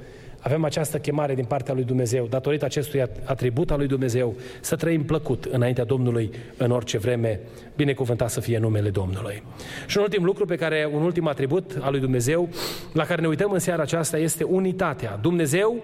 avem 0.46 0.64
această 0.64 0.98
chemare 0.98 1.36
din 1.36 1.46
partea 1.46 1.74
lui 1.74 1.84
Dumnezeu, 1.84 2.26
datorită 2.26 2.66
acestui 2.66 3.04
atribut 3.24 3.72
al 3.72 3.78
lui 3.78 3.88
Dumnezeu, 3.88 4.36
să 4.62 4.76
trăim 4.76 5.04
plăcut 5.04 5.46
înaintea 5.46 5.84
Domnului 5.84 6.32
în 6.58 6.72
orice 6.72 6.98
vreme, 6.98 7.40
binecuvântat 7.76 8.30
să 8.30 8.40
fie 8.40 8.58
numele 8.58 8.90
Domnului. 8.90 9.44
Și 9.88 9.98
un 9.98 10.04
ultim 10.04 10.24
lucru 10.24 10.46
pe 10.46 10.56
care, 10.56 10.90
un 10.94 11.02
ultim 11.02 11.28
atribut 11.28 11.78
al 11.82 11.92
lui 11.92 12.00
Dumnezeu, 12.00 12.50
la 12.94 13.06
care 13.06 13.22
ne 13.22 13.28
uităm 13.28 13.52
în 13.52 13.60
seara 13.60 13.82
aceasta, 13.82 14.18
este 14.18 14.44
unitatea. 14.44 15.20
Dumnezeu 15.22 15.84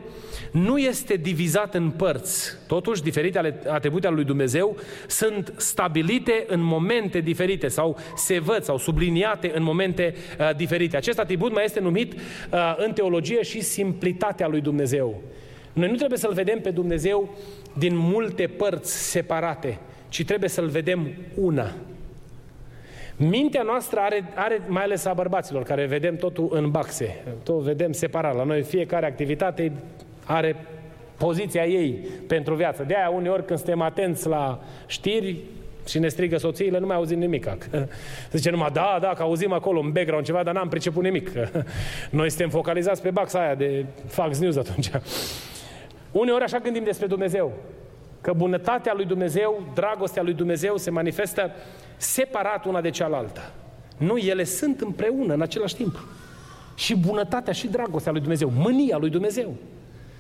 nu 0.52 0.78
este 0.78 1.16
divizat 1.16 1.76
în 1.76 1.90
părți. 1.90 2.52
Totuși, 2.68 3.04
diferite 3.04 3.38
ale 3.38 3.62
atribute 3.68 4.08
ale 4.08 4.16
lui 4.16 4.26
Dumnezeu 4.26 4.78
sunt 5.08 5.54
stabilite 5.58 6.44
în 6.48 6.62
momente 6.64 7.20
diferite 7.20 7.68
sau 7.68 7.98
se 8.16 8.40
văd 8.40 8.64
sau 8.64 8.78
subliniate 8.78 9.52
în 9.56 9.64
momente 9.64 10.14
uh, 10.40 10.56
diferite. 10.56 10.98
Acest 10.98 11.20
atribut 11.20 11.54
mai 11.54 11.64
este 11.64 11.80
numit 11.80 12.14
uh, 12.14 12.76
în 12.78 12.94
teologie 12.94 13.42
și 13.42 13.62
simplitatea 13.62 14.48
lui 14.52 14.62
Dumnezeu. 14.62 15.22
Noi 15.74 15.90
nu 15.90 15.96
trebuie 15.96 16.18
să-L 16.18 16.34
vedem 16.34 16.60
pe 16.60 16.70
Dumnezeu 16.70 17.30
din 17.78 17.96
multe 17.96 18.48
părți 18.48 19.10
separate, 19.10 19.80
ci 20.10 20.26
trebuie 20.26 20.50
să-L 20.50 20.68
vedem 20.68 21.12
una. 21.36 21.72
Mintea 23.16 23.62
noastră 23.62 24.00
are, 24.00 24.24
are, 24.36 24.62
mai 24.68 24.84
ales 24.84 25.06
a 25.06 25.14
bărbaților, 25.14 25.64
care 25.64 25.86
vedem 25.86 26.16
totul 26.16 26.50
în 26.52 26.72
baxe, 26.72 27.24
tot 27.44 27.62
vedem 27.62 27.92
separat. 27.92 28.36
La 28.36 28.44
noi 28.44 28.62
fiecare 28.62 29.06
activitate 29.06 29.72
are 30.26 30.56
poziția 31.18 31.66
ei 31.66 32.08
pentru 32.28 32.56
viață. 32.56 32.84
De 32.84 32.96
aia 32.96 33.10
uneori 33.10 33.46
când 33.46 33.60
suntem 33.60 33.82
atenți 33.82 34.28
la 34.28 34.64
știri 34.88 35.38
și 35.92 36.00
ne 36.00 36.08
strigă 36.08 36.38
soțiile, 36.38 36.80
nu 36.80 36.86
mai 36.86 36.96
auzim 36.96 37.20
nimic. 37.20 37.48
Zice 38.32 38.50
numai, 38.50 38.70
da, 38.74 38.98
da, 39.02 39.08
că 39.08 39.22
auzim 39.22 39.52
acolo 39.52 39.80
în 39.80 39.92
background 39.92 40.26
ceva, 40.26 40.44
dar 40.44 40.54
n-am 40.54 40.70
priceput 40.70 41.04
nimic. 41.04 41.32
Noi 42.10 42.30
suntem 42.30 42.50
focalizați 42.50 43.02
pe 43.02 43.10
baxa 43.10 43.40
aia 43.40 43.56
de 43.56 43.86
Fox 44.08 44.40
News 44.40 44.56
atunci. 44.56 44.92
Uneori 46.12 46.44
așa 46.44 46.58
gândim 46.58 46.84
despre 46.84 47.08
Dumnezeu. 47.08 47.54
Că 48.22 48.34
bunătatea 48.34 48.94
lui 48.96 49.06
Dumnezeu, 49.06 49.64
dragostea 49.74 50.22
lui 50.22 50.34
Dumnezeu 50.34 50.78
se 50.78 50.90
manifestă 50.90 51.52
separat 51.98 52.66
una 52.66 52.82
de 52.82 52.90
cealaltă. 52.90 53.52
Nu, 53.98 54.18
ele 54.18 54.44
sunt 54.44 54.82
împreună 54.82 55.34
în 55.34 55.42
același 55.42 55.76
timp. 55.76 56.06
Și 56.76 56.96
bunătatea 56.96 57.54
și 57.54 57.68
dragostea 57.68 58.12
lui 58.12 58.22
Dumnezeu, 58.22 58.52
mânia 58.56 58.98
lui 58.98 59.10
Dumnezeu, 59.10 59.56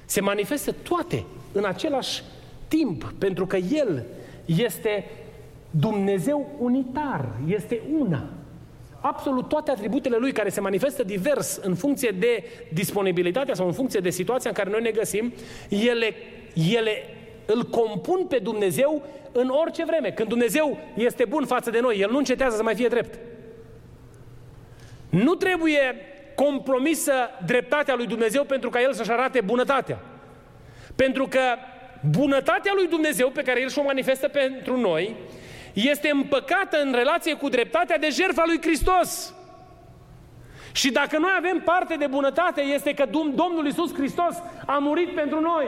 se 0.05 0.21
manifestă 0.21 0.71
toate 0.71 1.25
în 1.51 1.65
același 1.65 2.23
timp, 2.67 3.13
pentru 3.17 3.45
că 3.45 3.55
El 3.55 4.03
este 4.45 5.05
Dumnezeu 5.71 6.49
unitar, 6.59 7.25
este 7.47 7.81
una. 7.99 8.23
Absolut 9.01 9.47
toate 9.47 9.71
atributele 9.71 10.17
Lui 10.17 10.31
care 10.31 10.49
se 10.49 10.61
manifestă 10.61 11.03
divers 11.03 11.55
în 11.55 11.75
funcție 11.75 12.15
de 12.19 12.43
disponibilitatea 12.73 13.53
sau 13.53 13.65
în 13.65 13.73
funcție 13.73 13.99
de 13.99 14.09
situația 14.09 14.49
în 14.49 14.55
care 14.55 14.69
noi 14.69 14.81
ne 14.81 14.91
găsim, 14.91 15.33
ele, 15.69 16.13
ele 16.75 16.91
îl 17.45 17.63
compun 17.63 18.25
pe 18.25 18.37
Dumnezeu 18.37 19.03
în 19.31 19.49
orice 19.49 19.85
vreme. 19.85 20.09
Când 20.11 20.29
Dumnezeu 20.29 20.77
este 20.95 21.25
bun 21.25 21.45
față 21.45 21.69
de 21.69 21.79
noi, 21.79 21.99
El 21.99 22.11
nu 22.11 22.17
încetează 22.17 22.55
să 22.55 22.63
mai 22.63 22.75
fie 22.75 22.87
drept. 22.87 23.19
Nu 25.09 25.35
trebuie 25.35 25.95
compromisă 26.35 27.13
dreptatea 27.45 27.95
lui 27.95 28.07
Dumnezeu 28.07 28.43
pentru 28.43 28.69
ca 28.69 28.81
El 28.81 28.93
să-și 28.93 29.11
arate 29.11 29.41
bunătatea. 29.41 29.99
Pentru 30.95 31.27
că 31.27 31.41
bunătatea 32.09 32.71
lui 32.75 32.87
Dumnezeu 32.87 33.29
pe 33.29 33.41
care 33.41 33.61
El 33.61 33.69
și-o 33.69 33.83
manifestă 33.83 34.27
pentru 34.27 34.77
noi 34.79 35.15
este 35.73 36.09
împăcată 36.09 36.81
în 36.81 36.93
relație 36.93 37.33
cu 37.33 37.49
dreptatea 37.49 37.97
de 37.97 38.09
jertfa 38.09 38.43
lui 38.45 38.61
Hristos. 38.61 39.33
Și 40.71 40.91
dacă 40.91 41.17
noi 41.17 41.31
avem 41.37 41.61
parte 41.65 41.95
de 41.95 42.07
bunătate, 42.07 42.61
este 42.61 42.93
că 42.93 43.05
Domnul 43.11 43.65
Iisus 43.65 43.93
Hristos 43.93 44.35
a 44.65 44.77
murit 44.77 45.15
pentru 45.15 45.39
noi. 45.39 45.67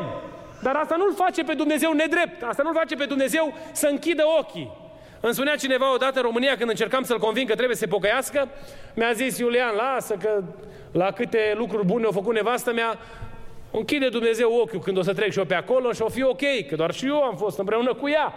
Dar 0.62 0.76
asta 0.76 0.96
nu-L 0.96 1.14
face 1.16 1.44
pe 1.44 1.54
Dumnezeu 1.54 1.94
nedrept, 1.94 2.44
asta 2.44 2.64
nu-L 2.64 2.74
face 2.74 2.96
pe 2.96 3.06
Dumnezeu 3.06 3.54
să 3.72 3.88
închidă 3.88 4.24
ochii. 4.40 4.72
Îmi 5.20 5.34
spunea 5.34 5.56
cineva 5.56 5.94
odată 5.94 6.20
în 6.20 6.26
România, 6.26 6.58
când 6.58 6.70
încercam 6.70 7.04
să-l 7.04 7.20
conving 7.20 7.48
că 7.48 7.56
trebuie 7.56 7.76
să 7.76 7.82
se 7.82 7.90
pocăiască, 7.90 8.50
mi-a 8.96 9.12
zis 9.12 9.38
Iulian, 9.38 9.76
lasă 9.76 10.16
că 10.16 10.44
la 10.92 11.12
câte 11.12 11.54
lucruri 11.58 11.86
bune 11.86 12.06
au 12.06 12.12
făcut 12.12 12.34
nevastă 12.34 12.74
mea, 12.74 12.98
închide 13.72 14.10
Dumnezeu 14.10 14.54
ochiul 14.54 14.80
când 14.80 14.98
o 14.98 15.02
să 15.02 15.14
trec 15.14 15.32
și 15.32 15.38
eu 15.38 15.46
pe 15.46 15.56
acolo 15.56 15.92
și 15.92 16.02
o 16.02 16.10
fi 16.10 16.24
ok, 16.24 16.42
că 16.70 16.76
doar 16.76 16.94
și 16.94 17.06
eu 17.06 17.24
am 17.24 17.36
fost 17.36 17.60
împreună 17.60 17.94
cu 17.94 18.10
ea. 18.10 18.34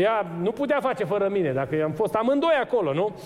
Ea 0.00 0.26
nu 0.42 0.50
putea 0.50 0.80
face 0.80 1.04
fără 1.04 1.28
mine, 1.28 1.52
dacă 1.52 1.82
am 1.84 1.92
fost 1.92 2.14
amândoi 2.14 2.54
acolo, 2.62 2.92
nu? 2.92 3.16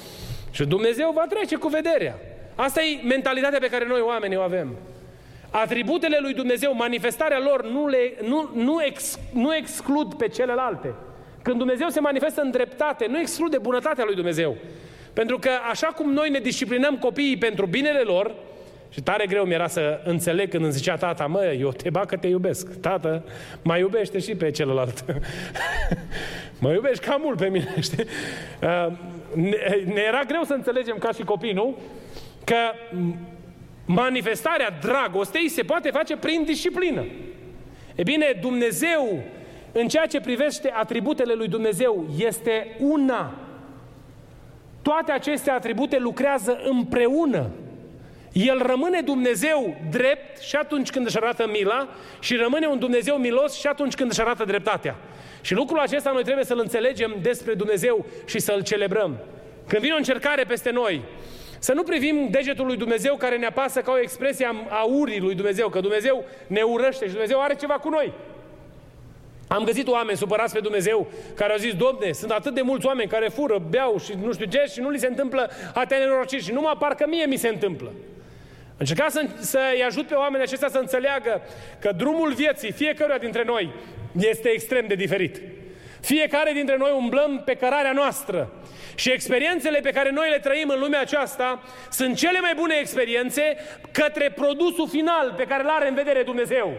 Și 0.51 0.64
Dumnezeu 0.64 1.12
va 1.14 1.25
trece 1.29 1.57
cu 1.57 1.68
vederea. 1.68 2.14
Asta 2.55 2.83
e 2.83 3.07
mentalitatea 3.07 3.59
pe 3.59 3.68
care 3.68 3.87
noi 3.87 4.01
oamenii 4.01 4.37
o 4.37 4.40
avem. 4.40 4.77
Atributele 5.51 6.18
lui 6.21 6.35
Dumnezeu, 6.35 6.75
manifestarea 6.75 7.38
lor 7.38 7.64
nu, 7.64 7.87
le, 7.87 8.12
nu, 8.23 8.51
nu, 8.55 8.83
ex, 8.85 9.18
nu 9.33 9.55
exclud 9.55 10.14
pe 10.14 10.29
celelalte. 10.29 10.94
Când 11.42 11.59
Dumnezeu 11.59 11.88
se 11.88 12.01
manifestă 12.01 12.40
în 12.40 12.51
dreptate, 12.51 13.07
nu 13.07 13.18
exclude 13.18 13.59
bunătatea 13.59 14.05
lui 14.05 14.14
Dumnezeu. 14.14 14.57
Pentru 15.12 15.38
că 15.38 15.51
așa 15.71 15.87
cum 15.87 16.12
noi 16.12 16.31
ne 16.31 16.38
disciplinăm 16.38 16.97
copiii 16.97 17.37
pentru 17.37 17.66
binele 17.66 18.01
lor, 18.01 18.35
și 18.90 19.03
tare 19.03 19.27
greu 19.27 19.44
mi-era 19.44 19.66
să 19.66 20.01
înțeleg 20.05 20.51
când 20.51 20.62
îmi 20.62 20.72
zicea 20.72 20.96
tata, 20.96 21.27
mă, 21.27 21.44
eu 21.44 21.72
te 21.72 21.90
bag 21.90 22.07
că 22.07 22.16
te 22.16 22.27
iubesc. 22.27 22.81
Tată, 22.81 23.24
mai 23.62 23.81
iubește 23.81 24.18
și 24.18 24.35
pe 24.35 24.51
celălalt. 24.51 25.05
mă 26.61 26.72
iubești 26.72 27.07
cam 27.07 27.20
mult 27.24 27.39
pe 27.39 27.47
mine, 27.47 27.74
știi? 27.80 28.05
Uh, 28.62 28.93
ne, 29.34 29.57
ne 29.84 30.01
era 30.07 30.22
greu 30.26 30.43
să 30.43 30.53
înțelegem 30.53 30.97
ca 30.99 31.12
și 31.12 31.22
copii, 31.22 31.53
nu? 31.53 31.76
Că 32.45 32.57
manifestarea 33.84 34.70
dragostei 34.80 35.49
se 35.49 35.62
poate 35.62 35.91
face 35.91 36.16
prin 36.16 36.45
disciplină. 36.45 37.07
E 37.95 38.03
bine, 38.03 38.39
Dumnezeu 38.41 39.22
în 39.72 39.89
ceea 39.89 40.07
ce 40.07 40.20
privește 40.20 40.70
atributele 40.74 41.32
lui 41.32 41.49
Dumnezeu, 41.49 42.07
este 42.18 42.76
una. 42.78 43.34
Toate 44.82 45.12
aceste 45.12 45.51
atribute 45.51 45.99
lucrează 45.99 46.61
împreună. 46.64 47.51
El 48.47 48.62
rămâne 48.66 49.01
Dumnezeu 49.01 49.76
drept 49.91 50.41
și 50.41 50.57
atunci 50.57 50.91
când 50.91 51.07
își 51.07 51.16
arată 51.16 51.49
mila 51.51 51.89
și 52.20 52.36
rămâne 52.36 52.66
un 52.66 52.78
Dumnezeu 52.78 53.16
milos 53.16 53.59
și 53.59 53.66
atunci 53.66 53.95
când 53.95 54.11
își 54.11 54.20
arată 54.20 54.45
dreptatea. 54.45 54.97
Și 55.41 55.55
lucrul 55.55 55.78
acesta 55.78 56.11
noi 56.11 56.22
trebuie 56.22 56.45
să-l 56.45 56.59
înțelegem 56.59 57.16
despre 57.22 57.55
Dumnezeu 57.55 58.07
și 58.26 58.39
să-l 58.39 58.62
celebrăm. 58.62 59.16
Când 59.66 59.82
vine 59.82 59.95
o 59.95 59.97
încercare 59.97 60.45
peste 60.45 60.70
noi, 60.70 61.03
să 61.59 61.72
nu 61.72 61.82
privim 61.82 62.28
degetul 62.30 62.66
lui 62.66 62.76
Dumnezeu 62.76 63.16
care 63.16 63.36
ne 63.36 63.47
apasă 63.47 63.80
ca 63.80 63.93
o 63.93 64.01
expresie 64.01 64.49
a 64.68 64.84
urii 64.84 65.20
lui 65.20 65.34
Dumnezeu, 65.34 65.68
că 65.68 65.80
Dumnezeu 65.80 66.24
ne 66.47 66.62
urăște 66.62 67.05
și 67.05 67.11
Dumnezeu 67.11 67.43
are 67.43 67.55
ceva 67.55 67.74
cu 67.74 67.89
noi. 67.89 68.12
Am 69.49 69.64
găsit 69.64 69.89
oameni 69.89 70.18
supărați 70.18 70.55
pe 70.55 70.61
Dumnezeu 70.61 71.07
care 71.34 71.53
au 71.53 71.59
zis, 71.59 71.74
Domne, 71.74 72.12
sunt 72.12 72.30
atât 72.30 72.55
de 72.55 72.61
mulți 72.61 72.86
oameni 72.86 73.09
care 73.09 73.28
fură, 73.28 73.62
beau 73.70 73.99
și 73.99 74.14
nu 74.22 74.32
știu 74.32 74.47
ce 74.47 74.64
și 74.72 74.80
nu 74.80 74.91
li 74.91 74.99
se 74.99 75.07
întâmplă 75.07 75.51
atâtea 75.74 75.99
nenorociri 75.99 76.43
și 76.43 76.53
numai 76.53 76.76
parcă 76.78 77.07
mie 77.09 77.26
mi 77.26 77.36
se 77.36 77.49
întâmplă. 77.49 77.93
Încerca 78.79 79.07
să, 79.09 79.26
să-i 79.41 79.85
ajut 79.87 80.07
pe 80.07 80.14
oamenii 80.14 80.47
aceștia 80.47 80.68
să 80.68 80.79
înțeleagă 80.79 81.43
că 81.81 81.93
drumul 81.97 82.33
vieții 82.33 82.72
fiecăruia 82.72 83.18
dintre 83.18 83.45
noi 83.45 83.70
este 84.18 84.49
extrem 84.49 84.87
de 84.87 84.95
diferit. 84.95 85.41
Fiecare 86.01 86.53
dintre 86.53 86.76
noi 86.76 86.91
umblăm 86.97 87.43
pe 87.45 87.55
cărarea 87.55 87.93
noastră 87.93 88.53
și 88.95 89.11
experiențele 89.11 89.81
pe 89.81 89.91
care 89.91 90.11
noi 90.11 90.31
le 90.31 90.39
trăim 90.39 90.68
în 90.68 90.81
lumea 90.81 91.01
aceasta 91.01 91.62
sunt 91.91 92.16
cele 92.16 92.41
mai 92.41 92.53
bune 92.57 92.74
experiențe 92.81 93.57
către 93.93 94.31
produsul 94.31 94.89
final 94.89 95.35
pe 95.37 95.45
care 95.45 95.62
îl 95.62 95.68
are 95.68 95.89
în 95.89 95.95
vedere 95.95 96.22
Dumnezeu. 96.22 96.72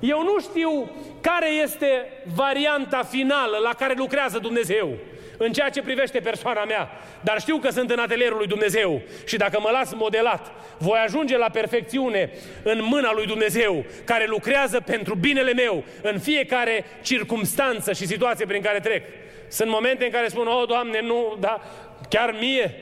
Eu 0.00 0.22
nu 0.22 0.40
știu 0.40 0.90
care 1.20 1.48
este 1.62 2.12
varianta 2.34 3.02
finală 3.02 3.58
la 3.62 3.74
care 3.78 3.94
lucrează 3.96 4.38
Dumnezeu 4.38 4.96
în 5.38 5.52
ceea 5.52 5.68
ce 5.68 5.82
privește 5.82 6.20
persoana 6.20 6.64
mea, 6.64 6.90
dar 7.20 7.40
știu 7.40 7.56
că 7.56 7.70
sunt 7.70 7.90
în 7.90 7.98
atelierul 7.98 8.36
lui 8.36 8.46
Dumnezeu 8.46 9.00
și 9.26 9.36
dacă 9.36 9.60
mă 9.60 9.68
las 9.72 9.92
modelat, 9.94 10.52
voi 10.78 10.98
ajunge 10.98 11.36
la 11.36 11.48
perfecțiune 11.48 12.30
în 12.62 12.80
mâna 12.82 13.12
lui 13.12 13.26
Dumnezeu, 13.26 13.84
care 14.04 14.26
lucrează 14.26 14.80
pentru 14.80 15.14
binele 15.14 15.52
meu 15.52 15.84
în 16.02 16.18
fiecare 16.18 16.84
circumstanță 17.02 17.92
și 17.92 18.06
situație 18.06 18.46
prin 18.46 18.62
care 18.62 18.78
trec. 18.80 19.02
Sunt 19.48 19.70
momente 19.70 20.04
în 20.04 20.10
care 20.10 20.28
spun, 20.28 20.46
oh, 20.46 20.68
Doamne, 20.68 21.00
nu, 21.00 21.36
da, 21.40 21.60
chiar 22.08 22.36
mie, 22.40 22.74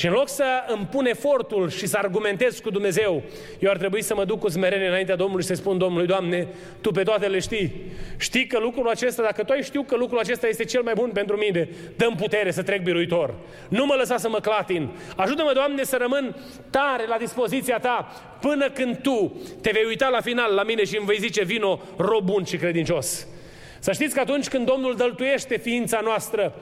și 0.00 0.06
în 0.06 0.12
loc 0.12 0.28
să 0.28 0.44
îmi 0.66 0.86
pun 0.90 1.06
efortul 1.06 1.70
și 1.70 1.86
să 1.86 1.96
argumentez 1.96 2.58
cu 2.58 2.70
Dumnezeu, 2.70 3.22
eu 3.58 3.70
ar 3.70 3.76
trebui 3.76 4.02
să 4.02 4.14
mă 4.14 4.24
duc 4.24 4.40
cu 4.40 4.48
smerenie 4.48 4.86
înaintea 4.86 5.16
Domnului 5.16 5.42
și 5.42 5.48
să 5.48 5.54
spun 5.54 5.78
Domnului, 5.78 6.06
Doamne, 6.06 6.48
Tu 6.80 6.90
pe 6.90 7.02
toate 7.02 7.26
le 7.26 7.38
știi. 7.38 7.72
Știi 8.18 8.46
că 8.46 8.58
lucrul 8.58 8.88
acesta, 8.88 9.22
dacă 9.22 9.44
Tu 9.44 9.52
ai 9.52 9.62
știu 9.62 9.82
că 9.82 9.96
lucrul 9.96 10.18
acesta 10.18 10.46
este 10.46 10.64
cel 10.64 10.82
mai 10.82 10.92
bun 10.96 11.10
pentru 11.10 11.36
mine, 11.36 11.68
dăm 11.96 12.14
putere 12.14 12.50
să 12.50 12.62
trec 12.62 12.82
biruitor. 12.82 13.34
Nu 13.68 13.86
mă 13.86 13.94
lăsa 13.94 14.16
să 14.16 14.28
mă 14.28 14.38
clatin. 14.38 14.88
Ajută-mă, 15.16 15.50
Doamne, 15.54 15.84
să 15.84 15.96
rămân 16.00 16.36
tare 16.70 17.06
la 17.06 17.16
dispoziția 17.16 17.78
Ta 17.78 18.12
până 18.40 18.70
când 18.70 18.96
Tu 18.96 19.40
te 19.60 19.70
vei 19.72 19.84
uita 19.86 20.08
la 20.08 20.20
final 20.20 20.54
la 20.54 20.62
mine 20.62 20.84
și 20.84 20.96
îmi 20.96 21.06
vei 21.06 21.18
zice, 21.18 21.44
vino, 21.44 21.80
rob 21.96 22.24
bun 22.24 22.44
și 22.44 22.56
credincios. 22.56 23.26
Să 23.78 23.92
știți 23.92 24.14
că 24.14 24.20
atunci 24.20 24.48
când 24.48 24.66
Domnul 24.66 24.96
dăltuiește 24.96 25.56
ființa 25.56 26.00
noastră, 26.02 26.52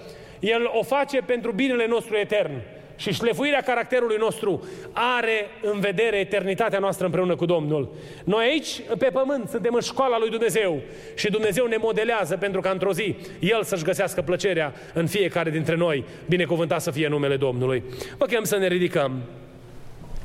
El 0.41 0.71
o 0.73 0.83
face 0.83 1.19
pentru 1.19 1.53
binele 1.53 1.87
nostru 1.87 2.17
etern 2.17 2.63
și 2.99 3.13
șlefuirea 3.13 3.61
caracterului 3.61 4.17
nostru 4.19 4.67
are 4.93 5.47
în 5.63 5.81
vedere 5.81 6.17
eternitatea 6.17 6.79
noastră 6.79 7.05
împreună 7.05 7.37
cu 7.37 7.45
Domnul. 7.45 7.95
Noi 8.25 8.45
aici, 8.45 8.83
pe 8.99 9.11
pământ, 9.13 9.49
suntem 9.49 9.75
în 9.75 9.81
școala 9.81 10.19
lui 10.19 10.31
Dumnezeu 10.31 10.81
și 11.15 11.31
Dumnezeu 11.31 11.67
ne 11.67 11.77
modelează 11.77 12.37
pentru 12.37 12.61
ca 12.61 12.71
într-o 12.71 12.93
zi 12.93 13.17
El 13.39 13.63
să-și 13.63 13.85
găsească 13.85 14.23
plăcerea 14.23 14.73
în 14.95 15.07
fiecare 15.07 15.51
dintre 15.51 15.75
noi. 15.75 16.05
Binecuvântat 16.29 16.81
să 16.81 16.91
fie 16.91 17.09
numele 17.09 17.37
Domnului. 17.37 17.83
Vă 18.17 18.27
chem 18.27 18.45
să 18.45 18.57
ne 18.57 18.67
ridicăm. 18.67 19.23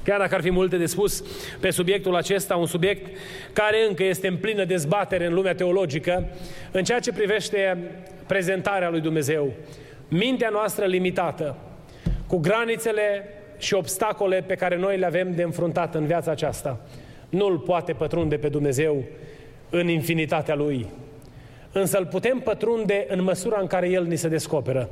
Chiar 0.03 0.19
dacă 0.19 0.35
ar 0.35 0.41
fi 0.41 0.51
multe 0.51 0.77
de 0.77 0.85
spus 0.85 1.23
pe 1.59 1.69
subiectul 1.69 2.15
acesta, 2.15 2.55
un 2.55 2.65
subiect 2.65 3.17
care 3.53 3.85
încă 3.87 4.03
este 4.03 4.27
în 4.27 4.37
plină 4.37 4.65
dezbatere 4.65 5.25
în 5.25 5.33
lumea 5.33 5.55
teologică, 5.55 6.27
în 6.71 6.83
ceea 6.83 6.99
ce 6.99 7.11
privește 7.11 7.77
prezentarea 8.27 8.89
lui 8.89 9.01
Dumnezeu, 9.01 9.53
mintea 10.07 10.49
noastră 10.49 10.85
limitată, 10.85 11.57
cu 12.33 12.39
granițele 12.39 13.25
și 13.57 13.73
obstacole 13.73 14.43
pe 14.47 14.55
care 14.55 14.77
noi 14.77 14.97
le 14.97 15.05
avem 15.05 15.35
de 15.35 15.43
înfruntat 15.43 15.95
în 15.95 16.05
viața 16.05 16.31
aceasta. 16.31 16.79
Nu 17.29 17.45
îl 17.45 17.57
poate 17.57 17.93
pătrunde 17.93 18.37
pe 18.37 18.49
Dumnezeu 18.49 19.03
în 19.69 19.87
infinitatea 19.87 20.55
Lui. 20.55 20.87
Însă 21.71 21.97
îl 21.97 22.05
putem 22.05 22.39
pătrunde 22.39 23.05
în 23.09 23.23
măsura 23.23 23.59
în 23.59 23.67
care 23.67 23.89
El 23.89 24.05
ni 24.05 24.15
se 24.15 24.27
descoperă. 24.27 24.89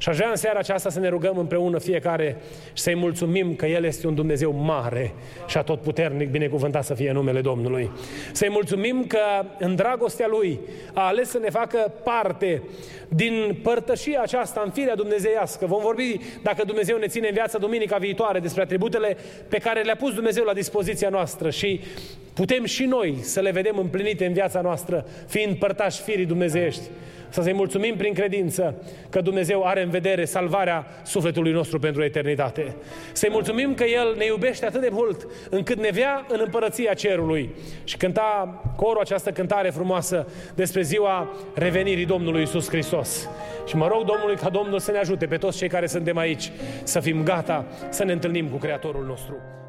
Și 0.00 0.08
aș 0.08 0.16
vrea 0.16 0.28
în 0.30 0.36
seara 0.36 0.58
aceasta 0.58 0.90
să 0.90 1.00
ne 1.00 1.08
rugăm 1.08 1.38
împreună 1.38 1.78
fiecare 1.78 2.36
și 2.72 2.82
să-i 2.82 2.94
mulțumim 2.94 3.54
că 3.54 3.66
El 3.66 3.84
este 3.84 4.06
un 4.06 4.14
Dumnezeu 4.14 4.52
mare 4.52 5.12
și 5.46 5.56
atotputernic, 5.56 6.30
binecuvântat 6.30 6.84
să 6.84 6.94
fie 6.94 7.12
numele 7.12 7.40
Domnului. 7.40 7.90
Să-i 8.32 8.50
mulțumim 8.50 9.04
că 9.06 9.18
în 9.58 9.74
dragostea 9.74 10.26
Lui 10.28 10.60
a 10.92 11.06
ales 11.06 11.28
să 11.28 11.38
ne 11.38 11.50
facă 11.50 11.92
parte 12.04 12.62
din 13.08 13.58
părtășia 13.62 14.20
aceasta 14.22 14.62
în 14.64 14.70
firea 14.70 14.94
dumnezeiască. 14.94 15.66
Vom 15.66 15.80
vorbi, 15.80 16.20
dacă 16.42 16.64
Dumnezeu 16.64 16.98
ne 16.98 17.06
ține 17.06 17.26
în 17.28 17.34
viața 17.34 17.58
duminica 17.58 17.96
viitoare, 17.96 18.38
despre 18.38 18.62
atributele 18.62 19.16
pe 19.48 19.58
care 19.58 19.82
le-a 19.82 19.96
pus 19.96 20.14
Dumnezeu 20.14 20.44
la 20.44 20.52
dispoziția 20.52 21.08
noastră 21.08 21.50
și 21.50 21.80
putem 22.34 22.64
și 22.64 22.84
noi 22.84 23.18
să 23.20 23.40
le 23.40 23.50
vedem 23.50 23.78
împlinite 23.78 24.26
în 24.26 24.32
viața 24.32 24.60
noastră, 24.60 25.06
fiind 25.26 25.56
părtași 25.56 26.02
firii 26.02 26.26
dumnezeiești. 26.26 26.82
Să 27.30 27.42
să-i 27.42 27.52
mulțumim 27.52 27.96
prin 27.96 28.14
credință 28.14 28.74
că 29.10 29.20
Dumnezeu 29.20 29.62
are 29.62 29.82
în 29.82 29.90
vedere 29.90 30.24
salvarea 30.24 30.86
sufletului 31.02 31.52
nostru 31.52 31.78
pentru 31.78 32.02
eternitate. 32.02 32.76
Să-i 33.12 33.28
mulțumim 33.32 33.74
că 33.74 33.84
El 33.84 34.14
ne 34.16 34.24
iubește 34.24 34.66
atât 34.66 34.80
de 34.80 34.88
mult 34.90 35.26
încât 35.50 35.78
ne 35.78 35.90
vea 35.92 36.26
în 36.28 36.40
împărăția 36.44 36.94
cerului. 36.94 37.50
Și 37.84 37.96
cânta 37.96 38.60
corul 38.76 39.00
această 39.00 39.30
cântare 39.30 39.70
frumoasă 39.70 40.26
despre 40.54 40.82
ziua 40.82 41.30
revenirii 41.54 42.06
Domnului 42.06 42.42
Isus 42.42 42.68
Hristos. 42.68 43.28
Și 43.66 43.76
mă 43.76 43.86
rog 43.86 44.04
Domnului 44.04 44.36
ca 44.36 44.48
Domnul 44.48 44.78
să 44.78 44.90
ne 44.90 44.98
ajute 44.98 45.26
pe 45.26 45.36
toți 45.36 45.58
cei 45.58 45.68
care 45.68 45.86
suntem 45.86 46.16
aici 46.16 46.52
să 46.82 47.00
fim 47.00 47.22
gata 47.22 47.64
să 47.88 48.04
ne 48.04 48.12
întâlnim 48.12 48.48
cu 48.48 48.56
Creatorul 48.56 49.04
nostru. 49.04 49.59